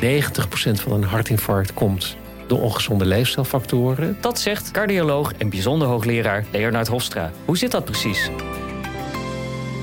van 0.00 0.92
een 0.92 1.02
hartinfarct 1.02 1.74
komt 1.74 2.16
door 2.46 2.60
ongezonde 2.60 3.06
leefstijlfactoren. 3.06 4.16
Dat 4.20 4.38
zegt 4.38 4.70
cardioloog 4.70 5.32
en 5.32 5.48
bijzonder 5.48 5.88
hoogleraar 5.88 6.44
Leonard 6.52 6.88
Hofstra. 6.88 7.32
Hoe 7.44 7.58
zit 7.58 7.70
dat 7.70 7.84
precies? 7.84 8.30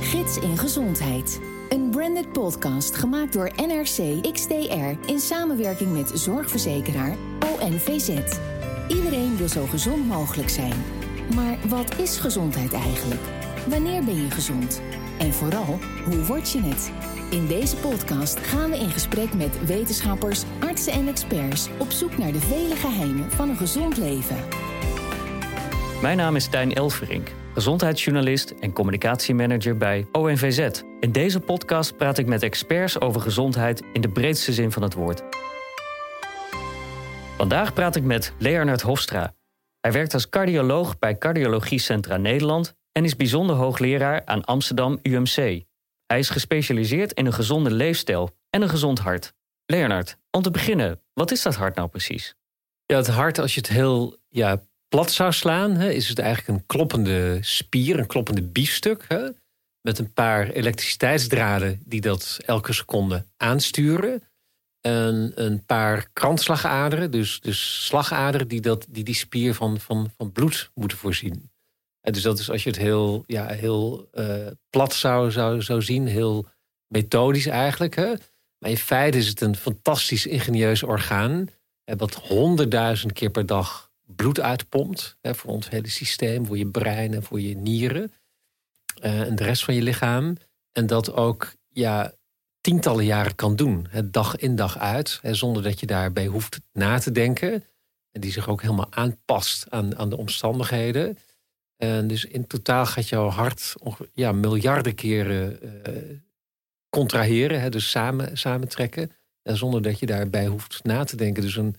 Gids 0.01 0.38
in 0.39 0.57
Gezondheid. 0.57 1.39
Een 1.69 1.89
branded 1.89 2.31
podcast 2.31 2.95
gemaakt 2.95 3.33
door 3.33 3.51
NRC 3.55 4.34
XTR 4.34 5.09
in 5.11 5.20
samenwerking 5.20 5.93
met 5.93 6.11
zorgverzekeraar 6.13 7.15
ONVZ. 7.59 8.09
Iedereen 8.88 9.38
wil 9.38 9.47
zo 9.47 9.65
gezond 9.65 10.07
mogelijk 10.07 10.49
zijn. 10.49 10.84
Maar 11.36 11.57
wat 11.68 11.99
is 11.99 12.18
gezondheid 12.18 12.73
eigenlijk? 12.73 13.21
Wanneer 13.68 14.04
ben 14.04 14.23
je 14.23 14.31
gezond? 14.31 14.81
En 15.20 15.34
vooral, 15.34 15.79
hoe 16.05 16.23
word 16.23 16.52
je 16.52 16.61
het? 16.61 16.91
In 17.29 17.47
deze 17.47 17.75
podcast 17.75 18.39
gaan 18.39 18.70
we 18.70 18.77
in 18.77 18.89
gesprek 18.89 19.34
met 19.34 19.66
wetenschappers, 19.66 20.43
artsen 20.59 20.93
en 20.93 21.07
experts 21.07 21.70
op 21.77 21.91
zoek 21.91 22.17
naar 22.17 22.31
de 22.31 22.40
vele 22.40 22.76
geheimen 22.76 23.31
van 23.31 23.49
een 23.49 23.57
gezond 23.57 23.98
leven. 23.98 24.38
Mijn 26.02 26.17
naam 26.17 26.35
is 26.35 26.43
Stijn 26.43 26.73
Elverink, 26.73 27.31
gezondheidsjournalist 27.53 28.53
en 28.59 28.73
communicatiemanager 28.73 29.77
bij 29.77 30.07
ONVZ. 30.12 30.81
In 30.99 31.12
deze 31.12 31.40
podcast 31.40 31.98
praat 31.98 32.18
ik 32.18 32.26
met 32.26 32.43
experts 32.43 33.02
over 33.02 33.21
gezondheid 33.21 33.84
in 33.93 34.02
de 34.02 34.09
breedste 34.09 34.54
zin 34.54 34.71
van 34.71 34.81
het 34.81 34.93
woord. 34.93 35.23
Vandaag 37.38 37.73
praat 37.73 37.95
ik 37.95 38.04
met 38.04 38.34
Leonard 38.38 38.81
Hofstra. 38.81 39.34
Hij 39.79 39.91
werkt 39.91 40.13
als 40.13 40.29
cardioloog 40.29 40.99
bij 40.99 41.18
Cardiologie 41.18 41.79
Centra 41.79 42.18
Nederland 42.18 42.76
en 42.97 43.03
is 43.03 43.15
bijzonder 43.15 43.55
hoogleraar 43.55 44.25
aan 44.25 44.45
Amsterdam 44.45 44.99
UMC. 45.01 45.65
Hij 46.05 46.19
is 46.19 46.29
gespecialiseerd 46.29 47.13
in 47.13 47.25
een 47.25 47.33
gezonde 47.33 47.71
leefstijl 47.71 48.37
en 48.49 48.61
een 48.61 48.70
gezond 48.70 48.99
hart. 48.99 49.33
Leonard, 49.65 50.17
om 50.31 50.41
te 50.41 50.51
beginnen, 50.51 51.01
wat 51.13 51.31
is 51.31 51.41
dat 51.41 51.55
hart 51.55 51.75
nou 51.75 51.87
precies? 51.87 52.35
Ja, 52.85 52.95
het 52.95 53.07
hart, 53.07 53.39
als 53.39 53.54
je 53.54 53.59
het 53.59 53.70
heel 53.70 54.17
ja, 54.27 54.62
plat 54.87 55.12
zou 55.12 55.31
slaan, 55.31 55.71
hè, 55.71 55.91
is 55.91 56.09
het 56.09 56.20
eigenlijk 56.20 56.59
een 56.59 56.65
kloppende 56.65 57.37
spier, 57.41 57.99
een 57.99 58.07
kloppende 58.07 58.43
biefstuk. 58.43 59.05
Hè, 59.07 59.29
met 59.82 59.99
een 59.99 60.13
paar 60.13 60.49
elektriciteitsdraden 60.49 61.82
die 61.85 62.01
dat 62.01 62.39
elke 62.45 62.73
seconde 62.73 63.26
aansturen. 63.37 64.23
En 64.81 65.31
een 65.35 65.66
paar 65.66 66.09
kransslagaderen, 66.13 67.11
dus, 67.11 67.39
dus 67.39 67.85
slagaderen 67.85 68.47
die, 68.47 68.61
dat, 68.61 68.85
die 68.89 69.03
die 69.03 69.16
spier 69.16 69.53
van, 69.53 69.79
van, 69.79 70.11
van 70.17 70.31
bloed 70.31 70.72
moeten 70.73 70.97
voorzien 70.97 71.51
dus 72.13 72.22
dat 72.22 72.40
is 72.40 72.50
als 72.50 72.63
je 72.63 72.69
het 72.69 72.80
heel, 72.80 73.24
ja, 73.28 73.47
heel 73.47 74.09
uh, 74.13 74.47
plat 74.69 74.94
zou, 74.94 75.31
zou, 75.31 75.62
zou 75.62 75.81
zien, 75.81 76.08
heel 76.08 76.47
methodisch 76.88 77.46
eigenlijk. 77.46 77.96
Hè? 77.96 78.13
Maar 78.58 78.69
in 78.69 78.78
feite 78.78 79.18
is 79.18 79.28
het 79.28 79.41
een 79.41 79.56
fantastisch 79.56 80.25
ingenieus 80.25 80.84
orgaan. 80.84 81.47
Wat 81.97 82.13
honderdduizend 82.16 83.13
keer 83.13 83.30
per 83.30 83.46
dag 83.46 83.91
bloed 84.16 84.40
uitpompt. 84.40 85.18
Hè, 85.22 85.35
voor 85.35 85.52
ons 85.52 85.69
hele 85.69 85.90
systeem, 85.90 86.46
voor 86.46 86.58
je 86.58 86.68
brein 86.68 87.13
en 87.13 87.24
voor 87.24 87.41
je 87.41 87.56
nieren. 87.56 88.13
Uh, 89.03 89.22
en 89.22 89.35
de 89.35 89.44
rest 89.44 89.63
van 89.63 89.74
je 89.74 89.81
lichaam. 89.81 90.38
En 90.72 90.88
dat 90.88 91.13
ook 91.13 91.53
ja, 91.68 92.13
tientallen 92.62 93.06
jaren 93.06 93.35
kan 93.35 93.56
doen. 93.56 93.88
Hè, 93.90 94.09
dag 94.09 94.35
in 94.35 94.56
dag 94.56 94.78
uit. 94.78 95.19
Hè, 95.22 95.34
zonder 95.34 95.63
dat 95.63 95.80
je 95.80 95.85
daarbij 95.85 96.25
hoeft 96.25 96.59
na 96.74 97.00
te 97.00 97.12
denken. 97.12 97.63
En 98.12 98.22
die 98.22 98.31
zich 98.31 98.50
ook 98.50 98.62
helemaal 98.62 98.94
aanpast 98.94 99.69
aan, 99.69 99.97
aan 99.97 100.09
de 100.09 100.18
omstandigheden. 100.18 101.18
En 101.78 102.07
dus 102.07 102.25
in 102.25 102.47
totaal 102.47 102.85
gaat 102.85 103.09
jouw 103.09 103.29
hart 103.29 103.75
ja, 104.13 104.31
miljarden 104.31 104.95
keren 104.95 105.59
uh, 105.63 106.19
contraheren, 106.89 107.61
hè, 107.61 107.69
dus 107.69 107.89
samen, 107.89 108.38
samentrekken. 108.38 109.11
En 109.44 109.57
zonder 109.57 109.81
dat 109.81 110.00
je 110.00 110.05
daarbij 110.05 110.47
hoeft 110.47 110.83
na 110.83 111.03
te 111.03 111.16
denken. 111.16 111.41
Dus 111.41 111.55
een 111.55 111.75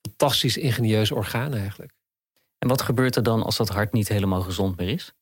fantastisch 0.00 0.56
ingenieus 0.56 1.10
orgaan 1.10 1.54
eigenlijk. 1.54 1.92
En 2.58 2.68
wat 2.68 2.82
gebeurt 2.82 3.16
er 3.16 3.22
dan 3.22 3.42
als 3.42 3.56
dat 3.56 3.68
hart 3.68 3.92
niet 3.92 4.08
helemaal 4.08 4.40
gezond 4.40 4.76
meer 4.76 4.88
is? 4.88 5.12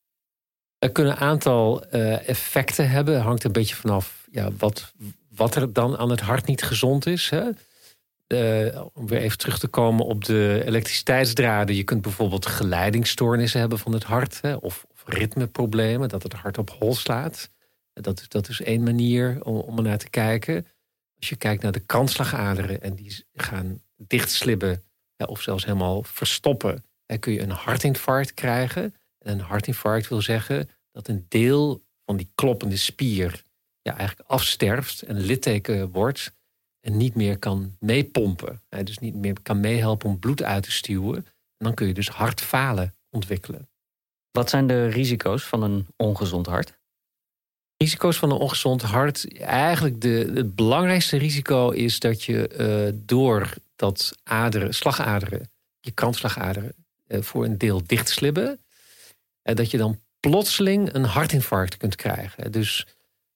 Er 0.78 0.92
kunnen 0.92 1.12
een 1.12 1.18
aantal 1.18 1.84
uh, 1.94 2.28
effecten 2.28 2.90
hebben. 2.90 3.20
Hangt 3.20 3.44
een 3.44 3.52
beetje 3.52 3.74
vanaf 3.74 4.28
ja, 4.30 4.52
wat, 4.58 4.92
wat 5.28 5.54
er 5.54 5.72
dan 5.72 5.96
aan 5.96 6.10
het 6.10 6.20
hart 6.20 6.46
niet 6.46 6.62
gezond 6.62 7.06
is. 7.06 7.30
Hè? 7.30 7.50
Uh, 8.32 8.84
om 8.94 9.06
weer 9.06 9.20
even 9.20 9.38
terug 9.38 9.58
te 9.58 9.68
komen 9.68 10.06
op 10.06 10.24
de 10.24 10.62
elektriciteitsdraden. 10.64 11.76
Je 11.76 11.84
kunt 11.84 12.02
bijvoorbeeld 12.02 12.46
geleidingsstoornissen 12.46 13.60
hebben 13.60 13.78
van 13.78 13.92
het 13.92 14.04
hart. 14.04 14.40
Of, 14.60 14.86
of 14.92 15.02
ritmeproblemen, 15.06 16.08
dat 16.08 16.22
het 16.22 16.32
hart 16.32 16.58
op 16.58 16.70
hol 16.70 16.94
slaat. 16.94 17.50
Dat, 17.92 18.24
dat 18.28 18.48
is 18.48 18.60
één 18.60 18.82
manier 18.82 19.44
om, 19.44 19.56
om 19.56 19.76
er 19.76 19.82
naar 19.82 19.98
te 19.98 20.10
kijken. 20.10 20.66
Als 21.16 21.28
je 21.28 21.36
kijkt 21.36 21.62
naar 21.62 21.72
de 21.72 21.86
kransslagaderen 21.86 22.82
en 22.82 22.94
die 22.94 23.24
gaan 23.34 23.82
dichtslibben 23.96 24.84
hè, 25.16 25.24
of 25.24 25.42
zelfs 25.42 25.64
helemaal 25.64 26.02
verstoppen, 26.02 26.84
dan 27.06 27.18
kun 27.18 27.32
je 27.32 27.40
een 27.40 27.50
hartinfarct 27.50 28.34
krijgen. 28.34 28.94
En 29.18 29.32
een 29.32 29.40
hartinfarct 29.40 30.08
wil 30.08 30.22
zeggen 30.22 30.68
dat 30.92 31.08
een 31.08 31.26
deel 31.28 31.82
van 32.04 32.16
die 32.16 32.30
kloppende 32.34 32.76
spier 32.76 33.42
ja, 33.82 33.96
eigenlijk 33.96 34.28
afsterft 34.28 35.02
en 35.02 35.20
litteken 35.20 35.90
wordt 35.90 36.32
en 36.80 36.96
niet 36.96 37.14
meer 37.14 37.38
kan 37.38 37.76
meepompen. 37.78 38.62
Dus 38.84 38.98
niet 38.98 39.14
meer 39.14 39.36
kan 39.42 39.60
meehelpen 39.60 40.08
om 40.08 40.18
bloed 40.18 40.42
uit 40.42 40.62
te 40.62 40.70
stuwen. 40.70 41.16
En 41.16 41.66
dan 41.66 41.74
kun 41.74 41.86
je 41.86 41.94
dus 41.94 42.08
hartfalen 42.08 42.94
ontwikkelen. 43.10 43.68
Wat 44.30 44.50
zijn 44.50 44.66
de 44.66 44.86
risico's 44.86 45.44
van 45.44 45.62
een 45.62 45.86
ongezond 45.96 46.46
hart? 46.46 46.78
Risico's 47.76 48.18
van 48.18 48.30
een 48.30 48.38
ongezond 48.38 48.82
hart. 48.82 49.38
Eigenlijk 49.38 50.00
de, 50.00 50.32
het 50.34 50.54
belangrijkste 50.54 51.16
risico 51.16 51.70
is 51.70 51.98
dat 51.98 52.22
je 52.22 52.50
uh, 52.92 53.00
door 53.04 53.54
dat 53.76 54.18
aderen, 54.22 54.74
slagaderen, 54.74 55.50
je 55.80 55.90
kransslagaderen, 55.90 56.74
uh, 57.08 57.22
voor 57.22 57.44
een 57.44 57.58
deel 57.58 57.82
dichtslibben. 57.86 58.48
En 59.42 59.50
uh, 59.50 59.54
dat 59.54 59.70
je 59.70 59.78
dan 59.78 60.00
plotseling 60.20 60.94
een 60.94 61.04
hartinfarct 61.04 61.76
kunt 61.76 61.96
krijgen. 61.96 62.52
Dus, 62.52 62.86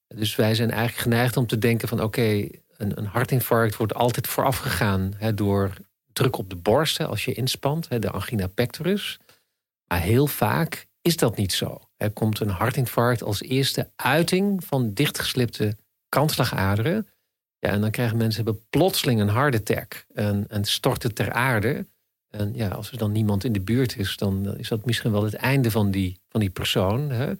dus 0.07 0.35
wij 0.35 0.55
zijn 0.55 0.71
eigenlijk 0.71 1.01
geneigd 1.01 1.37
om 1.37 1.47
te 1.47 1.57
denken 1.57 1.87
van 1.87 2.01
oké, 2.01 2.47
een, 2.77 2.97
een 2.97 3.05
hartinfarct 3.05 3.75
wordt 3.75 3.93
altijd 3.93 4.27
voorafgegaan 4.27 5.13
hè, 5.17 5.33
door 5.33 5.73
druk 6.13 6.37
op 6.37 6.49
de 6.49 6.55
borst 6.55 6.97
hè, 6.97 7.07
als 7.07 7.25
je 7.25 7.33
inspant, 7.33 7.89
hè, 7.89 7.99
de 7.99 8.11
angina 8.11 8.47
pectoris. 8.47 9.19
Maar 9.87 10.01
heel 10.01 10.27
vaak 10.27 10.87
is 11.01 11.17
dat 11.17 11.37
niet 11.37 11.53
zo. 11.53 11.81
Er 11.97 12.11
komt 12.11 12.39
een 12.39 12.49
hartinfarct 12.49 13.23
als 13.23 13.41
eerste 13.41 13.91
uiting 13.95 14.63
van 14.63 14.93
dichtgeslipte 14.93 15.77
kantslagaderen. 16.09 17.07
Ja, 17.59 17.69
en 17.69 17.81
dan 17.81 17.91
krijgen 17.91 18.17
mensen 18.17 18.65
plotseling 18.69 19.21
een 19.21 19.29
hard 19.29 19.55
attack 19.55 20.05
en, 20.13 20.45
en 20.47 20.63
storten 20.63 21.13
ter 21.13 21.31
aarde. 21.31 21.87
En 22.29 22.53
ja, 22.53 22.69
als 22.69 22.91
er 22.91 22.97
dan 22.97 23.11
niemand 23.11 23.43
in 23.43 23.53
de 23.53 23.61
buurt 23.61 23.97
is, 23.97 24.17
dan 24.17 24.57
is 24.57 24.67
dat 24.67 24.85
misschien 24.85 25.11
wel 25.11 25.23
het 25.23 25.33
einde 25.33 25.71
van 25.71 25.91
die, 25.91 26.19
van 26.29 26.39
die 26.39 26.49
persoon. 26.49 27.09
Hè. 27.09 27.33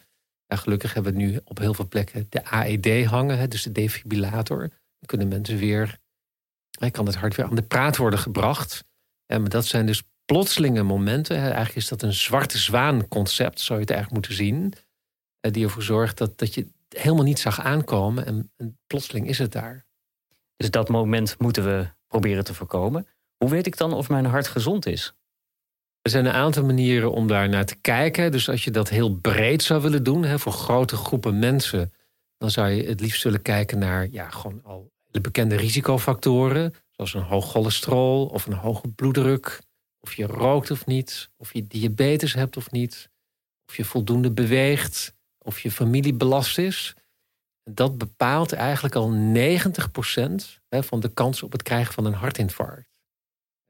Gelukkig 0.48 0.94
hebben 0.94 1.14
we 1.14 1.18
nu 1.18 1.40
op 1.44 1.58
heel 1.58 1.74
veel 1.74 1.88
plekken 1.88 2.28
de 2.30 2.46
AED 2.46 3.06
hangen, 3.06 3.38
hè, 3.38 3.48
dus 3.48 3.64
de 3.64 3.72
defibrillator 3.72 4.70
kunnen 5.06 5.28
mensen 5.28 5.58
weer, 5.58 6.00
hij 6.80 6.92
kan 6.92 7.06
het 7.06 7.16
hart 7.16 7.36
weer 7.36 7.46
aan 7.46 7.56
de 7.56 7.62
praat 7.62 7.98
worden 7.98 8.20
gebracht. 8.20 8.84
En 9.26 9.44
dat 9.44 9.66
zijn 9.66 9.86
dus 9.86 10.04
plotselinge 10.26 10.84
momenten. 10.84 11.38
Eigenlijk 11.38 11.76
is 11.76 11.88
dat 11.88 12.02
een 12.02 12.14
zwarte 12.14 12.58
zwaan 12.58 13.08
concept, 13.08 13.60
zou 13.60 13.80
je 13.80 13.86
het 13.86 13.94
eigenlijk 13.94 14.28
moeten 14.28 14.46
zien. 14.46 14.74
Eh, 15.40 15.52
die 15.52 15.64
ervoor 15.64 15.84
zorgt 15.84 16.18
dat, 16.18 16.38
dat 16.38 16.54
je 16.54 16.68
helemaal 16.90 17.24
niet 17.24 17.40
zag 17.40 17.62
aankomen 17.62 18.26
en, 18.26 18.52
en 18.58 18.80
plotseling 18.88 19.28
is 19.28 19.38
het 19.38 19.52
daar. 19.52 19.86
Dus 20.56 20.72
dat 20.72 20.90
moment 20.90 21.40
moeten 21.40 21.64
we 21.64 21.88
proberen 22.08 22.44
te 22.44 22.54
voorkomen. 22.54 23.08
Hoe 23.38 23.50
weet 23.50 23.68
ik 23.68 23.78
dan 23.78 23.94
of 23.94 24.10
mijn 24.10 24.26
hart 24.26 24.48
gezond 24.48 24.86
is? 24.86 25.14
Er 26.02 26.12
zijn 26.12 26.26
een 26.26 26.34
aantal 26.34 26.66
manieren 26.66 27.12
om 27.12 27.28
daar 27.28 27.50
naar 27.50 27.66
te 27.66 27.76
kijken. 27.76 28.32
Dus 28.32 28.50
als 28.50 28.64
je 28.64 28.72
dat 28.72 28.90
heel 28.90 29.16
breed 29.16 29.64
zou 29.64 29.82
willen 29.82 30.04
doen, 30.04 30.24
hè, 30.24 30.40
voor 30.40 30.52
grote 30.52 30.96
groepen 30.96 31.40
mensen, 31.40 31.94
dan 32.38 32.52
zou 32.52 32.70
je 32.70 32.84
het 32.84 33.00
liefst 33.00 33.24
willen 33.24 33.42
kijken 33.42 33.80
naar 33.80 34.08
ja, 34.10 34.30
gewoon 34.30 34.64
al 34.64 34.92
de 35.16 35.22
bekende 35.22 35.56
risicofactoren, 35.56 36.74
zoals 36.92 37.14
een 37.14 37.22
hoog 37.22 37.52
cholesterol 37.52 38.26
of 38.26 38.46
een 38.46 38.54
hoge 38.54 38.88
bloeddruk, 38.88 39.62
of 40.00 40.14
je 40.14 40.26
rookt 40.26 40.72
of 40.72 40.86
niet, 40.86 41.30
of 41.38 41.54
je 41.54 41.68
diabetes 41.68 42.34
hebt 42.34 42.58
of 42.58 42.72
niet, 42.72 43.10
of 43.68 43.78
je 43.78 43.86
voldoende 43.86 44.32
beweegt, 44.32 45.16
of 45.38 45.60
je 45.60 45.72
familie 45.72 46.14
belast 46.14 46.58
is. 46.58 46.96
Dat 47.64 47.98
bepaalt 47.98 48.54
eigenlijk 48.54 48.96
al 48.96 49.14
90% 49.14 50.60
van 50.70 51.00
de 51.00 51.14
kans 51.14 51.44
op 51.44 51.52
het 51.52 51.64
krijgen 51.64 51.94
van 51.94 52.06
een 52.06 52.14
hartinfarct. 52.14 52.90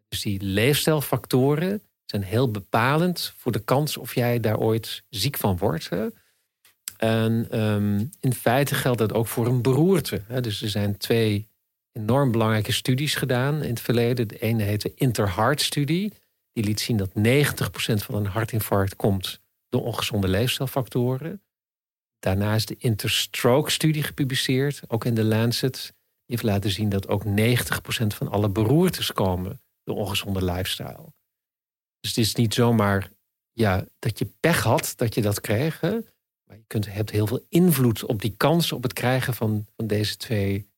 Dus 0.07 0.21
die 0.21 0.41
leefstijlfactoren 0.41 1.81
zijn 2.05 2.23
heel 2.23 2.51
bepalend 2.51 3.33
voor 3.37 3.51
de 3.51 3.63
kans 3.63 3.97
of 3.97 4.15
jij 4.15 4.39
daar 4.39 4.57
ooit 4.57 5.03
ziek 5.09 5.37
van 5.37 5.57
wordt. 5.57 5.89
En 6.97 7.47
ehm, 7.49 8.05
in 8.19 8.33
feite 8.33 8.75
geldt 8.75 8.99
dat 8.99 9.13
ook 9.13 9.27
voor 9.27 9.47
een 9.47 9.61
beroerte. 9.61 10.21
Dus 10.41 10.61
er 10.61 10.69
zijn 10.69 10.97
twee 10.97 11.47
enorm 11.91 12.31
belangrijke 12.31 12.71
studies 12.71 13.15
gedaan 13.15 13.61
in 13.61 13.69
het 13.69 13.79
verleden. 13.79 14.27
De 14.27 14.39
ene 14.39 14.63
heet 14.63 14.81
de 14.81 14.93
Interheart-studie. 14.95 16.13
Die 16.51 16.63
liet 16.63 16.79
zien 16.79 16.97
dat 16.97 17.09
90% 17.09 18.03
van 18.03 18.15
een 18.15 18.25
hartinfarct 18.25 18.95
komt 18.95 19.41
door 19.69 19.83
ongezonde 19.83 20.27
leefstijlfactoren. 20.27 21.41
Daarna 22.19 22.55
is 22.55 22.65
de 22.65 22.75
Interstroke-studie 22.77 24.03
gepubliceerd, 24.03 24.81
ook 24.87 25.05
in 25.05 25.15
de 25.15 25.23
Lancet. 25.23 25.81
Die 25.83 25.93
heeft 26.25 26.43
laten 26.43 26.71
zien 26.71 26.89
dat 26.89 27.07
ook 27.07 27.23
90% 27.25 27.27
van 28.07 28.27
alle 28.27 28.49
beroertes 28.49 29.11
komen 29.11 29.61
door 29.83 29.95
ongezonde 29.95 30.43
lifestyle. 30.43 31.13
Dus 31.99 32.15
het 32.15 32.17
is 32.17 32.35
niet 32.35 32.53
zomaar 32.53 33.11
ja, 33.51 33.85
dat 33.99 34.19
je 34.19 34.33
pech 34.39 34.63
had 34.63 34.93
dat 34.95 35.15
je 35.15 35.21
dat 35.21 35.41
kreeg. 35.41 35.79
Hè? 35.79 35.97
Maar 36.47 36.57
je 36.57 36.63
kunt, 36.67 36.93
hebt 36.93 37.09
heel 37.09 37.27
veel 37.27 37.45
invloed 37.49 38.05
op 38.05 38.21
die 38.21 38.33
kans 38.37 38.71
op 38.71 38.83
het 38.83 38.93
krijgen 38.93 39.33
van, 39.33 39.65
van 39.75 39.87
deze 39.87 40.17
twee 40.17 40.69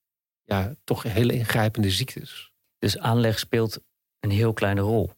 ja, 0.43 0.75
toch 0.83 1.03
hele 1.03 1.33
ingrijpende 1.33 1.91
ziektes. 1.91 2.51
Dus 2.79 2.97
aanleg 2.97 3.39
speelt 3.39 3.79
een 4.19 4.31
heel 4.31 4.53
kleine 4.53 4.81
rol. 4.81 5.11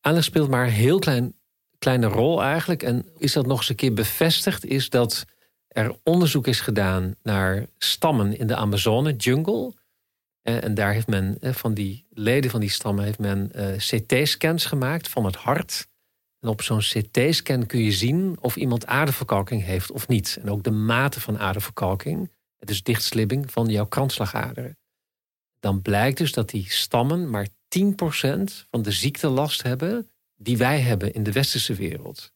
Aanleg 0.00 0.24
speelt 0.24 0.48
maar 0.48 0.66
een 0.66 0.72
heel 0.72 0.98
klein, 0.98 1.34
kleine 1.78 2.06
rol 2.06 2.42
eigenlijk. 2.42 2.82
En 2.82 3.06
is 3.16 3.32
dat 3.32 3.46
nog 3.46 3.58
eens 3.58 3.68
een 3.68 3.76
keer 3.76 3.94
bevestigd, 3.94 4.64
is 4.64 4.90
dat 4.90 5.24
er 5.68 5.96
onderzoek 6.02 6.46
is 6.46 6.60
gedaan 6.60 7.14
naar 7.22 7.66
stammen 7.78 8.38
in 8.38 8.46
de 8.46 8.56
Amazone 8.56 9.16
jungle. 9.16 9.74
Eh, 10.42 10.64
en 10.64 10.74
daar 10.74 10.92
heeft 10.92 11.06
men 11.06 11.36
eh, 11.40 11.52
van 11.52 11.74
die 11.74 12.06
leden 12.10 12.50
van 12.50 12.60
die 12.60 12.70
stammen 12.70 13.04
heeft 13.04 13.18
men 13.18 13.52
eh, 13.52 13.76
CT-scans 13.76 14.64
gemaakt 14.64 15.08
van 15.08 15.24
het 15.24 15.36
hart. 15.36 15.88
En 16.40 16.48
op 16.48 16.62
zo'n 16.62 16.80
CT-scan 16.80 17.66
kun 17.66 17.80
je 17.80 17.92
zien 17.92 18.36
of 18.40 18.56
iemand 18.56 18.86
aderverkalking 18.86 19.62
heeft 19.64 19.90
of 19.90 20.08
niet. 20.08 20.38
En 20.42 20.50
ook 20.50 20.62
de 20.62 20.70
mate 20.70 21.20
van 21.20 21.38
aderverkalking, 21.38 22.30
dus 22.58 22.82
dichtslibbing 22.82 23.50
van 23.50 23.66
jouw 23.66 23.86
kransslagaderen. 23.86 24.78
Dan 25.60 25.82
blijkt 25.82 26.18
dus 26.18 26.32
dat 26.32 26.50
die 26.50 26.70
stammen 26.70 27.30
maar 27.30 27.48
10% 27.48 27.50
van 28.70 28.82
de 28.82 28.92
ziektelast 28.92 29.62
hebben 29.62 30.10
die 30.36 30.56
wij 30.56 30.80
hebben 30.80 31.12
in 31.12 31.22
de 31.22 31.32
westerse 31.32 31.74
wereld. 31.74 32.32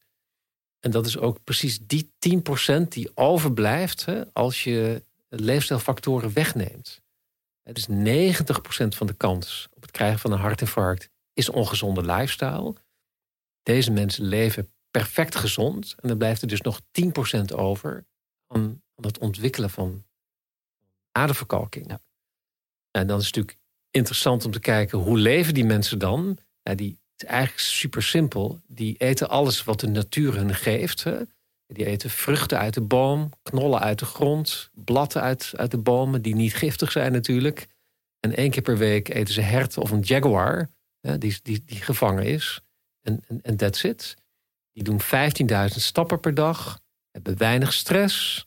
En 0.81 0.91
dat 0.91 1.07
is 1.07 1.19
ook 1.19 1.45
precies 1.45 1.79
die 1.87 2.13
10% 2.83 2.89
die 2.89 3.11
overblijft 3.15 4.05
hè, 4.05 4.33
als 4.33 4.65
je 4.65 5.05
leefstijlfactoren 5.29 6.33
wegneemt. 6.33 7.01
Dus 7.63 7.89
90% 7.89 7.93
van 8.89 9.07
de 9.07 9.15
kans 9.17 9.69
op 9.75 9.83
het 9.83 9.91
krijgen 9.91 10.19
van 10.19 10.33
een 10.33 10.39
hartinfarct 10.39 11.09
is 11.33 11.49
ongezonde 11.49 12.03
lifestyle. 12.03 12.75
Deze 13.63 13.91
mensen 13.91 14.25
leven 14.25 14.73
perfect 14.91 15.35
gezond. 15.35 15.95
En 16.01 16.09
dan 16.09 16.19
blijft 16.19 16.43
er 16.43 16.49
dus 16.49 16.61
nog 16.61 16.81
10% 16.81 17.55
over 17.55 18.07
aan, 18.47 18.83
het 18.95 19.19
ontwikkelen 19.19 19.71
van 19.71 20.05
aderverkalking. 21.13 21.89
Ja. 21.89 22.01
En 22.91 23.07
dan 23.07 23.19
is 23.19 23.27
het 23.27 23.35
natuurlijk 23.35 23.67
interessant 23.91 24.45
om 24.45 24.53
te 24.53 24.61
kijken 24.61 24.99
hoe 24.99 25.19
leven 25.19 25.55
die 25.55 25.65
mensen 25.65 25.99
dan. 25.99 26.39
Ja, 26.63 26.75
die, 26.75 26.99
het 27.13 27.23
is 27.23 27.29
eigenlijk 27.29 27.61
super 27.61 28.03
simpel. 28.03 28.61
Die 28.67 28.97
eten 28.97 29.29
alles 29.29 29.65
wat 29.65 29.81
de 29.81 29.89
natuur 29.89 30.35
hun 30.35 30.55
geeft. 30.55 31.05
Hè. 31.05 31.21
Die 31.67 31.87
eten 31.87 32.11
vruchten 32.11 32.59
uit 32.59 32.75
de 32.75 32.81
boom, 32.81 33.31
knollen 33.43 33.81
uit 33.81 33.99
de 33.99 34.05
grond, 34.05 34.71
bladen 34.75 35.23
uit, 35.23 35.53
uit 35.57 35.71
de 35.71 35.79
bomen 35.79 36.23
die 36.23 36.35
niet 36.35 36.55
giftig 36.55 36.93
zijn 36.93 37.13
natuurlijk. 37.13 37.67
En 38.21 38.37
één 38.37 38.51
keer 38.51 38.63
per 38.63 38.79
week 38.79 39.09
eten 39.09 39.35
ze 39.35 39.41
hert 39.41 39.79
of 39.79 39.91
een 39.91 40.01
jaguar 40.01 40.71
hè, 41.01 41.19
die, 41.19 41.39
die, 41.43 41.63
die 41.65 41.81
gevangen 41.81 42.25
is. 42.25 42.61
En, 43.03 43.57
that's 43.57 43.83
it. 43.83 44.17
Die 44.73 44.83
doen 44.83 45.01
15.000 45.03 45.77
stappen 45.77 46.21
per 46.21 46.35
dag, 46.35 46.81
hebben 47.11 47.39
weinig 47.39 47.73
stress, 47.73 48.47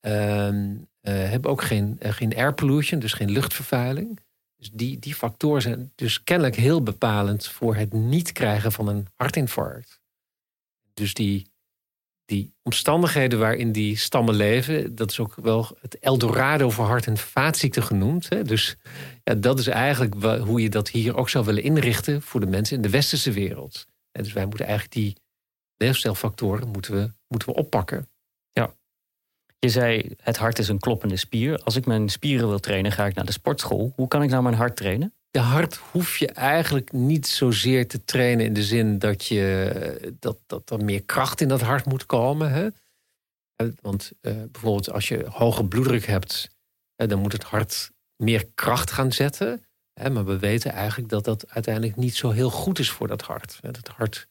ehm, 0.00 0.76
eh, 1.00 1.14
hebben 1.14 1.50
ook 1.50 1.62
geen, 1.62 1.98
uh, 2.02 2.12
geen 2.12 2.36
air 2.36 2.54
pollution, 2.54 3.00
dus 3.00 3.12
geen 3.12 3.30
luchtvervuiling. 3.30 4.20
Dus 4.56 4.70
die, 4.70 4.98
die 4.98 5.14
factoren 5.14 5.62
zijn 5.62 5.92
dus 5.94 6.22
kennelijk 6.22 6.56
heel 6.56 6.82
bepalend 6.82 7.46
voor 7.46 7.76
het 7.76 7.92
niet 7.92 8.32
krijgen 8.32 8.72
van 8.72 8.88
een 8.88 9.06
hartinfarct. 9.14 10.00
Dus 10.94 11.14
die, 11.14 11.46
die 12.24 12.54
omstandigheden 12.62 13.38
waarin 13.38 13.72
die 13.72 13.96
stammen 13.96 14.34
leven, 14.34 14.94
dat 14.94 15.10
is 15.10 15.20
ook 15.20 15.34
wel 15.34 15.76
het 15.80 15.98
Eldorado 15.98 16.70
voor 16.70 16.84
hart- 16.84 17.06
en 17.06 17.16
vaatziekten 17.16 17.82
genoemd. 17.82 18.28
Hè? 18.28 18.42
Dus 18.42 18.76
ja, 19.24 19.34
dat 19.34 19.58
is 19.58 19.66
eigenlijk 19.66 20.14
hoe 20.38 20.62
je 20.62 20.70
dat 20.70 20.88
hier 20.88 21.16
ook 21.16 21.28
zou 21.28 21.44
willen 21.44 21.62
inrichten 21.62 22.22
voor 22.22 22.40
de 22.40 22.46
mensen 22.46 22.76
in 22.76 22.82
de 22.82 22.90
westerse 22.90 23.32
wereld. 23.32 23.86
Dus 24.22 24.32
wij 24.32 24.46
moeten 24.46 24.66
eigenlijk 24.66 24.96
die 24.96 25.16
leefstijlfactoren 25.76 26.68
moeten 26.68 26.94
we, 26.94 27.12
moeten 27.28 27.48
we 27.48 27.54
oppakken. 27.54 28.08
Ja. 28.52 28.74
Je 29.58 29.68
zei, 29.68 30.14
het 30.22 30.36
hart 30.36 30.58
is 30.58 30.68
een 30.68 30.78
kloppende 30.78 31.16
spier. 31.16 31.58
Als 31.58 31.76
ik 31.76 31.86
mijn 31.86 32.08
spieren 32.08 32.48
wil 32.48 32.60
trainen, 32.60 32.92
ga 32.92 33.06
ik 33.06 33.14
naar 33.14 33.24
de 33.24 33.32
sportschool. 33.32 33.92
Hoe 33.96 34.08
kan 34.08 34.22
ik 34.22 34.30
nou 34.30 34.42
mijn 34.42 34.54
hart 34.54 34.76
trainen? 34.76 35.14
De 35.30 35.40
hart 35.40 35.76
hoef 35.76 36.16
je 36.16 36.28
eigenlijk 36.28 36.92
niet 36.92 37.26
zozeer 37.26 37.88
te 37.88 38.04
trainen 38.04 38.46
in 38.46 38.54
de 38.54 38.62
zin 38.62 38.98
dat, 38.98 39.26
je, 39.26 40.14
dat, 40.20 40.38
dat 40.46 40.70
er 40.70 40.84
meer 40.84 41.02
kracht 41.02 41.40
in 41.40 41.48
dat 41.48 41.60
hart 41.60 41.86
moet 41.86 42.06
komen. 42.06 42.52
Hè? 42.52 42.68
Want 43.80 44.12
uh, 44.20 44.32
bijvoorbeeld 44.32 44.90
als 44.90 45.08
je 45.08 45.26
hoge 45.28 45.64
bloeddruk 45.64 46.06
hebt, 46.06 46.50
dan 46.96 47.18
moet 47.18 47.32
het 47.32 47.42
hart 47.42 47.90
meer 48.16 48.46
kracht 48.54 48.90
gaan 48.90 49.12
zetten. 49.12 49.64
Maar 49.94 50.24
we 50.24 50.38
weten 50.38 50.70
eigenlijk 50.70 51.08
dat 51.10 51.24
dat 51.24 51.48
uiteindelijk 51.48 51.96
niet 51.96 52.14
zo 52.14 52.30
heel 52.30 52.50
goed 52.50 52.78
is 52.78 52.90
voor 52.90 53.08
dat 53.08 53.22
hart. 53.22 53.58
Het 53.62 53.88
hart 53.88 54.28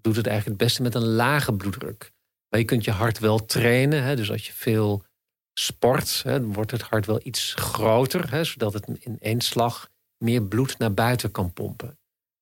doet 0.00 0.16
het 0.16 0.26
eigenlijk 0.26 0.58
het 0.58 0.68
beste 0.68 0.82
met 0.82 0.94
een 0.94 1.08
lage 1.08 1.52
bloeddruk. 1.52 2.12
Maar 2.48 2.60
je 2.60 2.66
kunt 2.66 2.84
je 2.84 2.90
hart 2.90 3.18
wel 3.18 3.46
trainen. 3.46 4.16
Dus 4.16 4.30
als 4.30 4.46
je 4.46 4.52
veel 4.52 5.04
sport, 5.52 6.22
dan 6.24 6.52
wordt 6.52 6.70
het 6.70 6.82
hart 6.82 7.06
wel 7.06 7.20
iets 7.22 7.54
groter. 7.54 8.46
Zodat 8.46 8.72
het 8.72 8.88
in 9.00 9.18
één 9.20 9.40
slag 9.40 9.90
meer 10.18 10.42
bloed 10.42 10.78
naar 10.78 10.94
buiten 10.94 11.30
kan 11.30 11.52
pompen. 11.52 11.98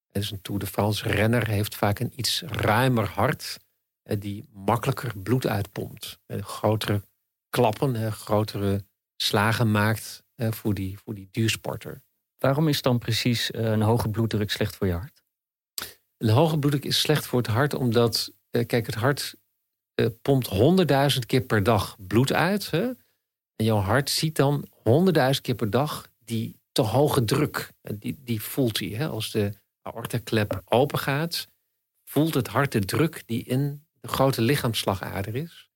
Dus 0.08 0.30
een 0.30 0.42
Tour 0.42 0.60
de 0.60 0.66
France 0.66 1.08
renner 1.08 1.48
heeft 1.48 1.74
vaak 1.74 1.98
een 1.98 2.12
iets 2.16 2.42
ruimer 2.42 3.08
hart. 3.08 3.58
Die 4.02 4.48
makkelijker 4.52 5.16
bloed 5.16 5.46
uitpompt. 5.46 6.18
Grotere 6.26 7.02
klappen, 7.48 8.12
grotere 8.12 8.84
slagen 9.16 9.70
maakt 9.70 10.22
voor 10.36 10.74
die, 10.74 10.98
voor 10.98 11.14
die 11.14 11.28
duursporter. 11.30 12.02
Waarom 12.40 12.68
is 12.68 12.82
dan 12.82 12.98
precies 12.98 13.50
eh, 13.50 13.64
een 13.64 13.82
hoge 13.82 14.08
bloeddruk 14.08 14.50
slecht 14.50 14.76
voor 14.76 14.86
je 14.86 14.92
hart? 14.92 15.22
Een 16.16 16.28
hoge 16.28 16.58
bloeddruk 16.58 16.84
is 16.84 17.00
slecht 17.00 17.26
voor 17.26 17.38
het 17.38 17.50
hart 17.50 17.74
omdat, 17.74 18.32
eh, 18.50 18.66
kijk, 18.66 18.86
het 18.86 18.94
hart 18.94 19.34
uh, 19.94 20.06
pompt 20.22 20.46
honderdduizend 20.46 21.26
keer 21.26 21.40
per 21.40 21.62
dag 21.62 21.96
bloed 21.98 22.32
uit. 22.32 22.70
Hè? 22.70 22.84
En 23.56 23.64
jouw 23.64 23.78
hart 23.78 24.10
ziet 24.10 24.36
dan 24.36 24.66
honderdduizend 24.70 25.46
keer 25.46 25.54
per 25.54 25.70
dag 25.70 26.08
die 26.24 26.60
te 26.72 26.82
hoge 26.82 27.24
druk. 27.24 27.72
Die, 27.82 28.20
die 28.24 28.42
voelt 28.42 28.78
hij. 28.78 28.88
Hè? 28.88 29.08
Als 29.08 29.30
de 29.30 29.52
aortaklep 29.82 30.62
open 30.64 30.98
gaat, 30.98 31.46
voelt 32.04 32.34
het 32.34 32.48
hart 32.48 32.72
de 32.72 32.84
druk 32.84 33.22
die 33.26 33.44
in 33.44 33.86
de 34.00 34.08
grote 34.08 34.42
lichaamsslagader 34.42 35.34
is. 35.34 35.68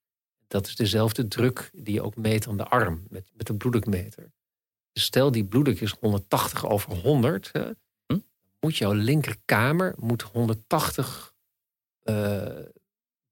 Dat 0.47 0.67
is 0.67 0.77
dezelfde 0.77 1.29
druk 1.29 1.71
die 1.73 1.95
je 1.95 2.03
ook 2.03 2.17
meet 2.17 2.49
aan 2.49 2.57
de 2.57 2.69
arm 2.69 3.05
met, 3.09 3.31
met 3.35 3.47
de 3.47 3.55
bloeddrukmeter. 3.55 4.33
Stel 4.99 5.31
die 5.31 5.45
bloeddruk 5.45 5.81
is 5.81 5.95
180 6.01 6.67
over 6.67 6.93
100. 6.93 7.51
Hè, 7.53 7.71
hm? 8.07 8.19
Moet 8.61 8.77
jouw 8.77 8.93
linkerkamer 8.93 9.95
moet 9.99 10.23
180 10.23 11.35
uh, 12.05 12.59
eh, 12.59 12.67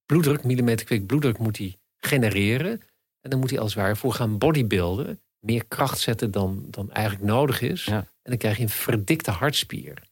bloeddruk, 0.06 0.44
millimeter 0.44 0.86
kwik 0.86 1.06
bloeddruk 1.06 1.38
moet 1.38 1.58
hij 1.58 1.78
genereren. 1.96 2.80
En 3.20 3.30
dan 3.30 3.38
moet 3.38 3.50
hij 3.50 3.58
als 3.58 3.74
het 3.74 3.82
ware 3.82 3.96
voor 3.96 4.12
gaan 4.12 4.38
bodybuilden. 4.38 5.20
Meer 5.38 5.64
kracht 5.64 5.98
zetten 5.98 6.30
dan, 6.30 6.66
dan 6.70 6.90
eigenlijk 6.90 7.26
nodig 7.26 7.60
is. 7.60 7.86
En 7.86 8.06
dan 8.22 8.36
krijg 8.36 8.56
je 8.56 8.62
een 8.62 8.68
verdikte 8.68 9.30
hartspier. 9.30 10.10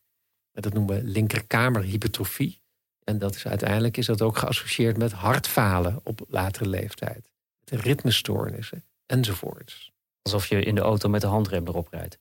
Dat 0.53 0.73
noemen 0.73 0.97
we 0.97 1.03
linkerkamerhypertrofie. 1.03 2.61
En 3.05 3.19
dat 3.19 3.35
is 3.35 3.47
uiteindelijk 3.47 3.97
is 3.97 4.07
dat 4.07 4.23
ook 4.23 4.39
geassocieerd 4.39 4.97
met 4.97 5.13
hartfalen 5.13 6.01
op 6.03 6.25
latere 6.29 6.69
leeftijd. 6.69 7.31
Met 7.71 7.81
ritmestoornissen 7.81 8.85
enzovoorts. 9.07 9.90
Alsof 10.23 10.47
je 10.47 10.63
in 10.63 10.75
de 10.75 10.81
auto 10.81 11.09
met 11.09 11.21
de 11.21 11.27
handrem 11.27 11.67
erop 11.67 11.89
rijdt. 11.91 12.19